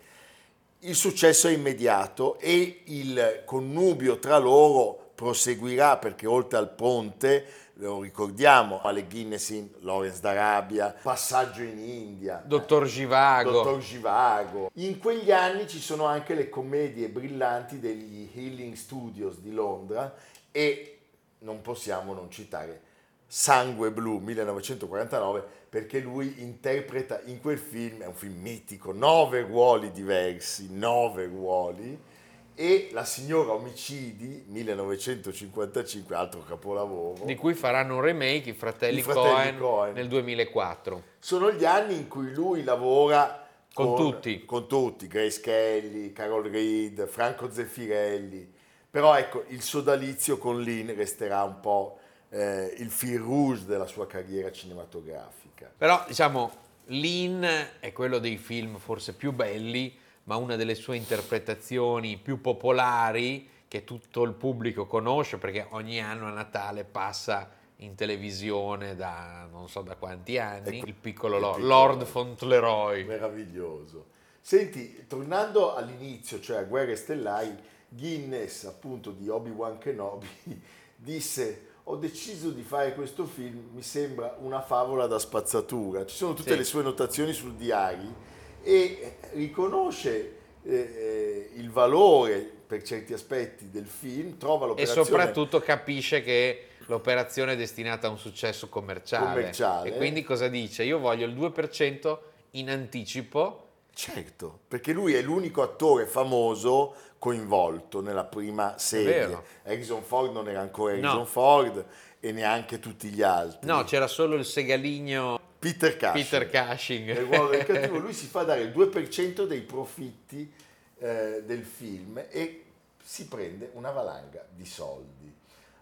Il 0.80 0.96
successo 0.96 1.48
è 1.48 1.52
immediato 1.52 2.38
e 2.38 2.82
il 2.88 3.43
connubio 3.46 4.19
tra 4.19 4.38
loro 4.38 5.03
proseguirà 5.24 5.98
perché 5.98 6.28
oltre 6.28 6.58
al 6.58 6.70
ponte, 6.70 7.46
lo 7.76 8.02
ricordiamo, 8.02 8.82
Ale 8.82 9.06
Guinness 9.08 9.50
in 9.52 9.70
Lawrence 9.80 10.20
d'Arabia, 10.20 10.94
Passaggio 11.02 11.62
in 11.62 11.80
India, 11.80 12.44
Dottor 12.46 12.86
Givago. 12.86 13.52
Dottor 13.52 13.80
Givago. 13.80 14.70
In 14.76 15.00
quegli 15.00 15.32
anni 15.32 15.66
ci 15.66 15.80
sono 15.80 16.06
anche 16.06 16.34
le 16.34 16.50
commedie 16.50 17.08
brillanti 17.08 17.80
degli 17.80 18.30
Healing 18.36 18.74
Studios 18.74 19.40
di 19.40 19.54
Londra 19.54 20.14
e 20.52 21.00
non 21.40 21.62
possiamo 21.62 22.14
non 22.14 22.30
citare 22.30 22.82
Sangue 23.26 23.92
Blu 23.92 24.18
1949 24.18 25.44
perché 25.70 26.00
lui 26.00 26.42
interpreta 26.42 27.22
in 27.26 27.40
quel 27.40 27.58
film, 27.58 28.02
è 28.02 28.08
un 28.08 28.14
film 28.14 28.42
mitico, 28.42 28.92
nove 28.92 29.42
ruoli 29.42 29.90
diversi, 29.92 30.68
nove 30.70 31.26
ruoli 31.26 32.12
e 32.56 32.89
La 32.92 33.06
signora 33.06 33.54
omicidi 33.54 34.46
1955, 34.48 36.16
altro 36.16 36.44
capolavoro. 36.44 37.26
Di 37.26 37.36
cui 37.36 37.54
faranno 37.54 37.96
un 37.96 38.02
remake 38.02 38.50
i 38.50 38.54
fratelli, 38.54 39.00
I 39.00 39.02
fratelli 39.02 39.58
Coen, 39.58 39.58
Coen. 39.58 39.94
nel 39.94 40.08
2004. 40.08 41.04
Sono 41.20 41.52
gli 41.52 41.66
anni 41.66 41.96
in 41.96 42.08
cui 42.08 42.34
lui 42.34 42.63
lavora 42.63 43.48
Con 43.74 43.96
tutti. 43.96 44.46
Con 44.46 44.68
tutti, 44.68 45.08
Grace 45.08 45.42
Kelly, 45.42 46.13
Carol 46.13 46.44
Reed, 46.44 47.08
Franco 47.08 47.52
Zeffirelli. 47.52 48.52
Però 48.89 49.18
ecco, 49.18 49.46
il 49.48 49.62
sodalizio 49.62 50.38
con 50.38 50.62
Lynn 50.62 50.96
resterà 50.96 51.42
un 51.44 51.60
po' 51.60 51.98
eh, 52.30 52.76
il 52.78 52.92
fil 52.92 53.20
rouge 53.20 53.66
della 53.66 53.88
sua 53.88 54.06
carriera 54.06 54.52
cinematografica. 54.52 55.72
Però 55.76 56.04
diciamo, 56.08 56.52
Lin 56.88 57.48
è 57.80 57.92
quello 57.92 58.20
dei 58.20 58.38
film 58.38 58.78
forse 58.78 59.13
più 59.13 59.32
belli, 59.32 59.96
ma 60.26 60.36
una 60.38 60.56
delle 60.56 60.76
sue 60.76 60.96
interpretazioni 60.98 62.18
più 62.18 62.40
popolari 62.42 63.50
che 63.68 63.84
tutto 63.84 64.24
il 64.24 64.34
pubblico 64.34 64.86
conosce 64.86 65.38
perché 65.38 65.68
ogni 65.72 66.00
anno 66.02 66.28
a 66.28 66.32
Natale 66.32 66.84
passa 66.84 67.50
in 67.78 67.96
televisione 67.96 68.96
da 68.96 69.48
non 69.52 69.68
so 69.68 69.82
da 69.82 69.96
quanti 69.96 70.38
anni, 70.38 70.78
Ecco, 70.78 70.86
il 70.88 70.94
piccolo 70.94 71.36
il 71.36 71.42
Lord, 71.42 71.56
piccolo 71.58 71.74
Lord. 71.76 72.06
Fauntleroy. 72.06 73.04
Meraviglioso. 73.04 74.06
Senti, 74.40 75.06
tornando 75.08 75.74
all'inizio, 75.74 76.40
cioè 76.40 76.58
a 76.58 76.64
Guerre 76.64 76.96
Stellari, 76.96 77.56
Guinness, 77.90 78.66
appunto 78.66 79.12
di 79.12 79.28
Obi-Wan 79.28 79.78
Kenobi, 79.78 80.28
disse 80.96 81.68
ho 81.86 81.98
deciso 81.98 82.50
di 82.52 82.62
fare 82.62 82.94
questo 82.94 83.26
film, 83.26 83.72
mi 83.74 83.82
sembra 83.82 84.38
una 84.40 84.62
favola 84.62 85.06
da 85.06 85.20
spazzatura. 85.20 86.06
Ci 86.06 86.16
sono 86.16 86.34
tutte 86.34 86.52
Sì. 86.52 86.58
le 86.58 86.64
sue 86.64 86.82
notazioni 86.82 87.34
sul 87.34 87.56
diario 87.56 88.32
e 88.63 89.17
riconosce 89.34 90.36
eh, 90.63 90.73
eh, 90.73 91.49
il 91.56 91.69
valore 91.69 92.49
per 92.65 92.82
certi 92.82 93.13
aspetti 93.13 93.69
del 93.69 93.86
film, 93.86 94.38
trova 94.38 94.65
E 94.65 94.69
l'operazione 94.69 95.06
soprattutto 95.06 95.60
capisce 95.60 96.23
che 96.23 96.67
l'operazione 96.88 97.54
è 97.54 97.56
destinata 97.56 98.08
a 98.08 98.10
un 98.10 98.17
successo 98.17 98.69
commerciale. 98.69 99.26
Commerciale. 99.26 99.89
E 99.89 99.97
quindi 99.97 100.23
cosa 100.23 100.47
dice? 100.47 100.84
Io 100.84 100.99
voglio 100.99 101.26
il 101.26 101.36
2% 101.36 102.17
in 102.52 102.69
anticipo 102.69 103.63
Certo, 103.95 104.62
perché 104.67 104.91
lui 104.91 105.13
è 105.13 105.21
l'unico 105.21 105.62
attore 105.62 106.08
famoso 106.08 106.95
coinvolto 107.19 108.02
nella 108.02 108.23
prima 108.23 108.76
serie. 108.80 109.39
Harrison 109.63 110.02
Ford 110.02 110.34
non 110.34 110.49
era 110.49 110.62
ancora 110.62 110.93
No. 110.93 110.99
Harrison 110.99 111.26
Ford 111.28 111.86
e 112.19 112.32
neanche 112.32 112.80
tutti 112.80 113.10
gli 113.10 113.21
altri. 113.21 113.67
No, 113.67 113.84
c'era 113.84 114.08
solo 114.08 114.36
il 114.36 114.45
segaligno 114.45 115.39
Peter 115.63 115.97
Cushing. 115.97 116.13
Peter 116.13 116.49
Cushing. 116.49 117.06
Nel 117.06 117.26
ruolo 117.26 117.49
del 117.49 117.65
cattivo, 117.65 117.97
lui 117.99 118.13
si 118.13 118.26
fa 118.26 118.43
dare 118.43 118.62
il 118.62 118.69
2% 118.69 119.45
dei 119.47 119.62
profitti 119.62 120.52
eh, 120.99 121.41
del 121.45 121.63
film 121.63 122.21
e 122.30 122.63
si 123.02 123.28
prende 123.28 123.69
una 123.73 123.91
valanga 123.91 124.45
di 124.54 124.65
soldi. 124.65 125.34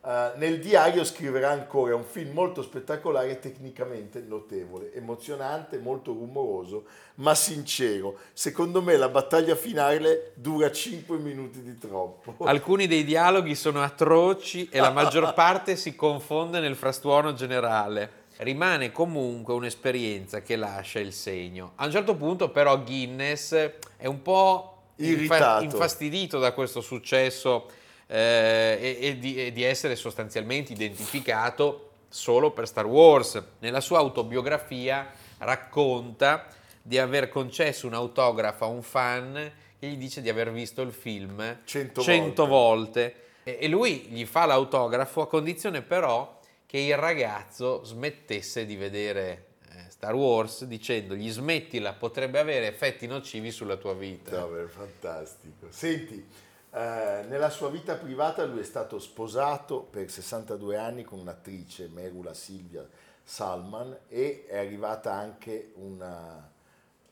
Eh, 0.04 0.32
nel 0.36 0.60
diario 0.60 1.04
scriverà 1.04 1.52
ancora 1.52 1.96
un 1.96 2.04
film 2.04 2.34
molto 2.34 2.62
spettacolare 2.64 3.32
e 3.32 3.40
tecnicamente 3.40 4.24
notevole, 4.28 4.94
emozionante, 4.94 5.78
molto 5.78 6.12
rumoroso, 6.12 6.86
ma 7.16 7.36
sincero. 7.36 8.18
Secondo 8.34 8.82
me 8.82 8.98
la 8.98 9.10
battaglia 9.10 9.56
finale 9.56 10.34
dura 10.36 10.72
5 10.72 11.18
minuti 11.18 11.62
di 11.62 11.78
troppo. 11.78 12.36
Alcuni 12.46 12.88
dei 12.88 13.04
dialoghi 13.04 13.56
sono 13.56 13.82
atroci 13.82 14.70
e 14.72 14.80
la 14.80 14.92
maggior 14.92 15.34
parte 15.36 15.76
si 15.76 15.96
confonde 15.96 16.60
nel 16.60 16.76
frastuono 16.76 17.34
generale. 17.34 18.21
Rimane 18.42 18.92
comunque 18.92 19.54
un'esperienza 19.54 20.42
che 20.42 20.56
lascia 20.56 21.00
il 21.00 21.14
segno. 21.14 21.74
A 21.76 21.86
un 21.86 21.92
certo 21.92 22.16
punto 22.16 22.50
però 22.50 22.82
Guinness 22.82 23.54
è 23.98 24.08
un 24.08 24.24
po' 24.24 24.78
Irritato. 24.96 25.64
infastidito 25.64 26.40
da 26.40 26.52
questo 26.52 26.82
successo 26.82 27.70
eh, 28.08 28.80
e, 28.82 29.08
e 29.08 29.20
di, 29.20 29.46
e 29.46 29.52
di 29.52 29.62
essere 29.62 29.96
sostanzialmente 29.96 30.74
identificato 30.74 31.90
solo 32.10 32.50
per 32.50 32.68
Star 32.68 32.88
Wars. 32.88 33.42
Nella 33.60 33.80
sua 33.80 34.00
autobiografia 34.00 35.08
racconta 35.38 36.48
di 36.82 36.98
aver 36.98 37.30
concesso 37.30 37.86
un 37.86 37.94
autografo 37.94 38.66
a 38.66 38.68
un 38.68 38.82
fan 38.82 39.52
che 39.80 39.88
gli 39.88 39.98
dice 39.98 40.20
di 40.20 40.30
aver 40.30 40.52
visto 40.52 40.82
il 40.82 40.92
film 40.92 41.60
Cento 42.02 42.48
volte 42.48 43.16
e, 43.44 43.58
e 43.62 43.68
lui 43.68 44.08
gli 44.10 44.26
fa 44.26 44.46
l'autografo 44.46 45.22
a 45.22 45.28
condizione 45.28 45.84
però 45.84 46.40
che 46.72 46.78
il 46.78 46.96
ragazzo 46.96 47.84
smettesse 47.84 48.66
di 48.66 48.78
vedere 48.78 49.56
eh, 49.74 49.90
Star 49.90 50.16
Wars 50.16 50.64
dicendogli 50.64 51.30
smettila, 51.30 51.92
potrebbe 51.92 52.40
avere 52.40 52.68
effetti 52.68 53.08
nocivi 53.08 53.52
sulla 53.52 53.76
tua 53.76 53.94
vita. 53.94 54.46
Beh, 54.46 54.68
fantastico. 54.70 55.68
Senti, 55.70 56.26
eh, 56.72 57.26
nella 57.28 57.50
sua 57.50 57.70
vita 57.70 57.96
privata 57.96 58.46
lui 58.46 58.62
è 58.62 58.64
stato 58.64 59.00
sposato 59.00 59.82
per 59.82 60.10
62 60.10 60.78
anni 60.78 61.04
con 61.04 61.20
un'attrice, 61.20 61.90
Merula 61.90 62.34
Silvia 62.34 62.88
Salman, 63.22 63.98
e 64.08 64.46
è 64.48 64.58
arrivata 64.58 65.12
anche 65.12 65.74
una, 65.76 66.50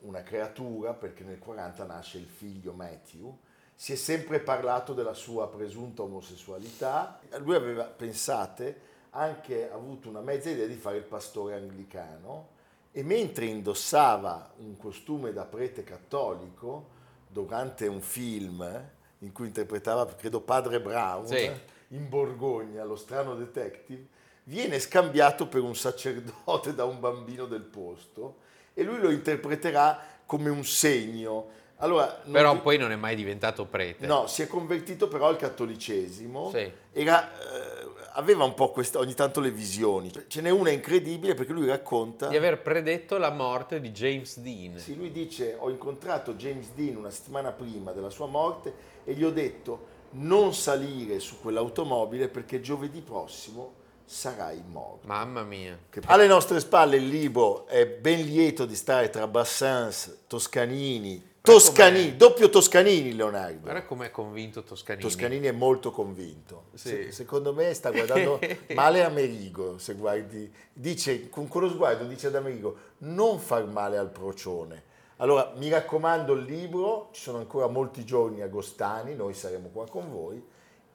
una 0.03 0.23
creatura 0.23 0.93
perché 0.93 1.25
nel 1.25 1.37
40 1.37 1.83
nasce 1.83 2.17
il 2.17 2.27
figlio 2.27 2.71
Matthew. 2.71 3.37
Si 3.75 3.91
è 3.91 3.97
sempre 3.97 4.39
parlato 4.39 4.93
della 4.93 5.13
sua 5.13 5.49
presunta 5.49 6.03
omosessualità. 6.03 7.19
Lui 7.39 7.55
aveva, 7.55 7.83
pensate, 7.83 8.87
anche 9.11 9.69
avuto 9.71 10.09
una 10.09 10.21
mezza 10.21 10.49
idea 10.49 10.67
di 10.67 10.75
fare 10.75 10.97
il 10.97 11.03
pastore 11.03 11.55
anglicano 11.55 12.57
e 12.91 13.03
mentre 13.03 13.45
indossava 13.45 14.51
un 14.57 14.77
costume 14.77 15.31
da 15.33 15.45
prete 15.45 15.83
cattolico 15.83 16.97
durante 17.27 17.87
un 17.87 18.01
film 18.01 18.89
in 19.19 19.31
cui 19.31 19.47
interpretava, 19.47 20.05
credo, 20.05 20.41
padre 20.41 20.79
Brown 20.79 21.27
Sì. 21.27 21.51
in 21.89 22.07
Borgogna, 22.07 22.83
lo 22.83 22.95
strano 22.95 23.35
detective, 23.35 24.07
viene 24.45 24.79
scambiato 24.79 25.47
per 25.47 25.61
un 25.61 25.75
sacerdote 25.75 26.73
da 26.73 26.85
un 26.85 26.99
bambino 26.99 27.45
del 27.45 27.61
posto 27.63 28.37
e 28.73 28.83
lui 28.83 28.99
lo 28.99 29.11
interpreterà 29.11 29.99
come 30.25 30.49
un 30.49 30.63
segno. 30.63 31.67
Allora, 31.81 32.21
Però 32.29 32.53
ti- 32.53 32.59
poi 32.59 32.77
non 32.77 32.91
è 32.91 32.95
mai 32.95 33.15
diventato 33.15 33.65
prete. 33.65 34.05
No, 34.05 34.27
si 34.27 34.41
è 34.41 34.47
convertito 34.47 35.07
però 35.07 35.27
al 35.27 35.37
cattolicesimo. 35.37 36.49
Sì. 36.51 36.69
Era, 36.91 37.31
eh, 37.31 37.87
aveva 38.13 38.43
un 38.43 38.53
po' 38.53 38.71
questa, 38.71 38.99
ogni 38.99 39.13
tanto 39.13 39.39
le 39.39 39.49
visioni. 39.49 40.11
Ce 40.27 40.41
n'è 40.41 40.49
una 40.49 40.71
incredibile 40.71 41.35
perché 41.35 41.53
lui 41.53 41.65
racconta... 41.67 42.27
Di 42.27 42.35
aver 42.35 42.61
predetto 42.61 43.17
la 43.17 43.29
morte 43.31 43.79
di 43.79 43.91
James 43.91 44.39
Dean. 44.39 44.77
Sì, 44.77 44.95
lui 44.97 45.09
dice, 45.11 45.55
ho 45.57 45.69
incontrato 45.69 46.33
James 46.33 46.71
Dean 46.75 46.97
una 46.97 47.09
settimana 47.11 47.51
prima 47.53 47.93
della 47.93 48.09
sua 48.09 48.27
morte 48.27 48.73
e 49.05 49.13
gli 49.13 49.23
ho 49.23 49.31
detto 49.31 49.97
non 50.11 50.53
salire 50.53 51.19
su 51.19 51.39
quell'automobile 51.39 52.27
perché 52.27 52.59
giovedì 52.59 52.99
prossimo 52.99 53.73
sarai 54.03 54.61
morto. 54.67 55.07
Mamma 55.07 55.43
mia. 55.43 55.77
Che- 55.89 56.01
Alle 56.07 56.27
nostre 56.27 56.59
spalle 56.59 56.97
il 56.97 57.07
libro 57.07 57.67
è 57.67 57.85
ben 57.87 58.21
lieto 58.25 58.65
di 58.65 58.75
stare 58.75 59.09
tra 59.11 59.27
Bassans, 59.27 60.21
Toscanini, 60.27 61.28
Toscanini, 61.41 62.15
doppio 62.15 62.49
Toscanini 62.49 63.13
Leonardo. 63.15 63.61
Guarda 63.61 63.83
com'è 63.83 64.11
convinto 64.11 64.63
Toscanini. 64.63 65.03
Toscanini 65.03 65.47
è 65.47 65.51
molto 65.51 65.91
convinto. 65.91 66.65
Sì. 66.73 66.89
Se- 66.89 67.11
secondo 67.11 67.53
me 67.53 67.73
sta 67.73 67.91
guardando 67.91 68.39
male 68.75 69.03
Amerigo. 69.03 69.77
Se 69.77 69.93
guardi, 69.93 70.51
dice, 70.73 71.29
con 71.29 71.47
quello 71.47 71.69
sguardo 71.69 72.05
dice 72.05 72.27
ad 72.27 72.35
Amerigo: 72.35 72.75
non 72.99 73.39
far 73.39 73.65
male 73.65 73.97
al 73.97 74.09
procione. 74.09 74.83
Allora, 75.17 75.51
mi 75.57 75.69
raccomando 75.69 76.33
il 76.33 76.43
libro, 76.43 77.09
ci 77.11 77.21
sono 77.21 77.39
ancora 77.39 77.67
molti 77.67 78.05
giorni 78.05 78.41
agostani, 78.41 79.15
noi 79.15 79.33
saremo 79.33 79.69
qua 79.69 79.85
con 79.87 80.09
voi 80.09 80.41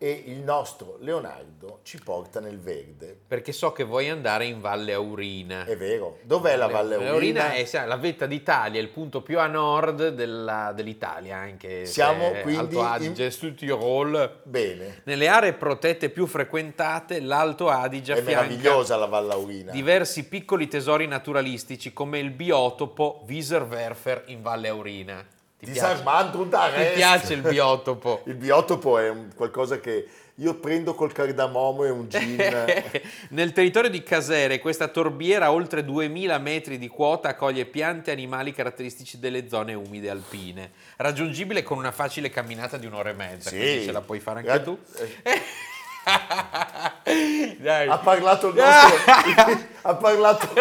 e 0.05 0.25
il 0.27 0.41
nostro 0.41 0.99
Leonardo 1.01 1.79
ci 1.83 1.99
porta 1.99 2.39
nel 2.39 2.59
verde. 2.61 3.17
Perché 3.27 3.53
so 3.53 3.73
che 3.73 3.85
vuoi 3.85 4.11
andare 4.11 4.45
in 4.45 4.61
Valle 4.61 4.93
Aurina. 4.93 5.65
È 5.65 5.79
vero. 5.79 6.19
Dov'è 6.25 6.57
la 6.57 6.67
Valle 6.67 6.97
Aurina? 6.97 7.13
Aurina 7.13 7.53
è 7.55 7.65
sai, 7.65 7.89
la 7.89 7.97
vetta 7.97 8.27
d'Italia, 8.27 8.83
il 8.83 8.91
punto 8.91 9.23
più 9.23 9.39
a 9.39 9.47
nord 9.47 10.09
della- 10.11 10.73
dell'Italia, 10.77 11.39
anche 11.39 11.87
Siamo 11.87 12.33
quindi 12.43 12.77
Alto 12.77 12.83
Adige, 12.83 13.31
Sud 13.31 13.55
Tirol. 13.55 14.41
Bene. 14.43 15.01
Nelle 15.05 15.27
aree 15.27 15.55
protette 15.55 16.11
più 16.11 16.27
frequentate, 16.27 17.21
l'Alto 17.21 17.71
Adige 17.71 18.17
È 18.17 18.21
meravigliosa 18.21 18.97
la 18.97 19.07
Valle 19.07 19.33
Aurina. 19.33 19.73
diversi 19.73 20.29
piccoli 20.29 20.69
tesori 20.69 21.07
naturalistici 21.07 21.95
come 21.95 22.19
il 22.19 22.31
biotopo 22.31 23.25
Wieserwerfer 23.27 24.25
in 24.27 24.43
Valle 24.43 24.69
Aurina. 24.69 25.27
Ti 25.65 25.71
piace? 25.73 25.93
Disarmando 25.93 26.45
da 26.45 26.71
Ti 26.75 26.85
piace 26.95 27.33
il 27.35 27.41
biotopo? 27.43 28.23
Il 28.27 28.35
biotopo 28.35 28.99
è 28.99 29.09
un- 29.09 29.31
qualcosa 29.35 29.79
che 29.81 30.07
io 30.39 30.55
prendo 30.55 30.95
col 30.95 31.13
cardamomo 31.13 31.85
e 31.85 31.91
un 31.91 32.09
gin. 32.09 32.37
Nel 33.31 33.53
territorio 33.53 33.89
di 33.89 34.03
Casere 34.03 34.59
questa 34.59 34.89
torbiera 34.89 35.47
a 35.47 35.53
oltre 35.53 35.85
2000 35.85 36.39
metri 36.39 36.77
di 36.79 36.89
quota 36.89 37.29
accoglie 37.29 37.67
piante 37.67 38.11
e 38.11 38.15
animali 38.15 38.53
caratteristici 38.53 39.21
delle 39.21 39.49
zone 39.49 39.75
umide 39.75 40.11
alpine, 40.11 40.73
raggiungibile 40.97 41.63
con 41.63 41.79
una 41.79 41.93
facile 41.93 42.31
camminata 42.31 42.77
di 42.79 42.87
un'ora 42.87 43.11
e 43.11 43.15
mezza, 43.15 43.51
Sì. 43.51 43.57
quindi 43.59 43.85
ce 43.85 43.93
la 43.93 44.01
puoi 44.01 44.19
fare 44.21 44.41
anche 44.41 44.63
tu. 44.65 44.77
eh, 45.23 45.41
ha 47.89 47.99
parlato 47.99 48.49
il 48.49 48.55
nostro. 48.57 49.73
Ha 49.87 49.95
parlato. 49.97 50.49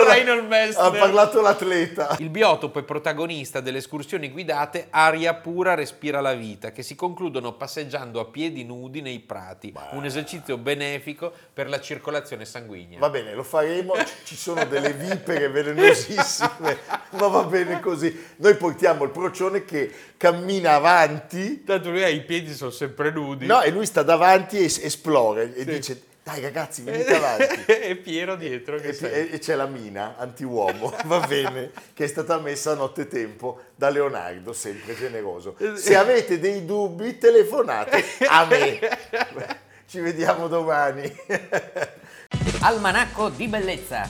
Ha 0.84 0.92
parlato 0.92 1.42
l'atleta. 1.42 2.16
Il 2.20 2.30
biotopo 2.30 2.80
è 2.80 2.84
protagonista 2.84 3.60
delle 3.62 3.78
escursioni 3.78 4.30
guidate 4.30 4.88
Aria 4.90 5.34
pura 5.34 5.74
respira 5.76 6.20
la 6.22 6.34
vita, 6.34 6.72
che 6.72 6.84
si 6.84 6.96
concludono 6.96 7.54
passeggiando 7.54 8.20
a 8.20 8.26
piedi 8.26 8.64
nudi 8.66 9.02
nei 9.02 9.20
prati, 9.20 9.74
un 9.92 10.06
esercizio 10.06 10.58
benefico 10.58 11.32
per 11.54 11.70
la 11.70 11.80
circolazione 11.80 12.46
sanguigna. 12.46 13.00
Va 13.00 13.10
bene, 13.10 13.34
lo 13.34 13.44
faremo. 13.44 13.94
Ci- 14.24 14.36
sono 14.36 14.66
delle 14.66 14.92
vipere 14.94 15.48
velenosissime, 15.50 16.78
ma 17.12 17.28
va 17.28 17.44
bene 17.44 17.80
così. 17.80 18.26
Noi 18.38 18.56
portiamo 18.56 19.06
il 19.06 19.12
procione 19.12 19.64
che 19.64 19.92
cammina 20.18 20.74
avanti. 20.74 21.64
Tanto 21.64 21.90
lui 21.92 22.04
ha 22.04 22.10
i 22.10 22.24
piedi 22.24 22.54
sono 22.54 22.72
sempre 22.72 23.12
nudi. 23.12 23.46
No, 23.46 23.62
e 23.62 23.70
lui 23.72 23.86
sta 23.86 24.04
davanti 24.04 24.58
e 24.58 24.66
es- 24.66 24.80
esplora 24.80 25.42
e 25.42 25.64
dice: 25.66 26.02
Dai 26.24 26.40
ragazzi, 26.42 26.82
venite 26.88 27.16
avanti. 27.16 27.66
e 27.72 27.96
Piero 27.98 28.36
dietro 28.36 28.78
che 28.80 28.88
E, 28.90 28.94
sei. 28.94 29.12
e- 29.12 29.36
e 29.36 29.40
c'è 29.40 29.56
la 29.56 29.66
mina 29.66 30.16
anti-uomo, 30.18 30.94
va 31.06 31.20
bene, 31.28 31.72
che 31.94 32.06
è 32.06 32.08
stata 32.08 32.40
messa 32.40 32.72
a 32.72 32.76
nottetempo 32.76 33.60
da 33.76 33.90
Leonardo, 33.90 34.54
sempre 34.54 34.96
generoso. 34.96 35.56
Se 35.76 35.96
avete 35.96 36.40
dei 36.40 36.64
dubbi, 36.66 37.18
telefonate 37.18 38.04
a 38.28 38.46
me. 38.46 38.80
Ci 39.86 40.00
vediamo 40.00 40.48
domani. 40.48 41.14
Almanacco 42.62 43.30
di 43.30 43.48
bellezza 43.48 44.10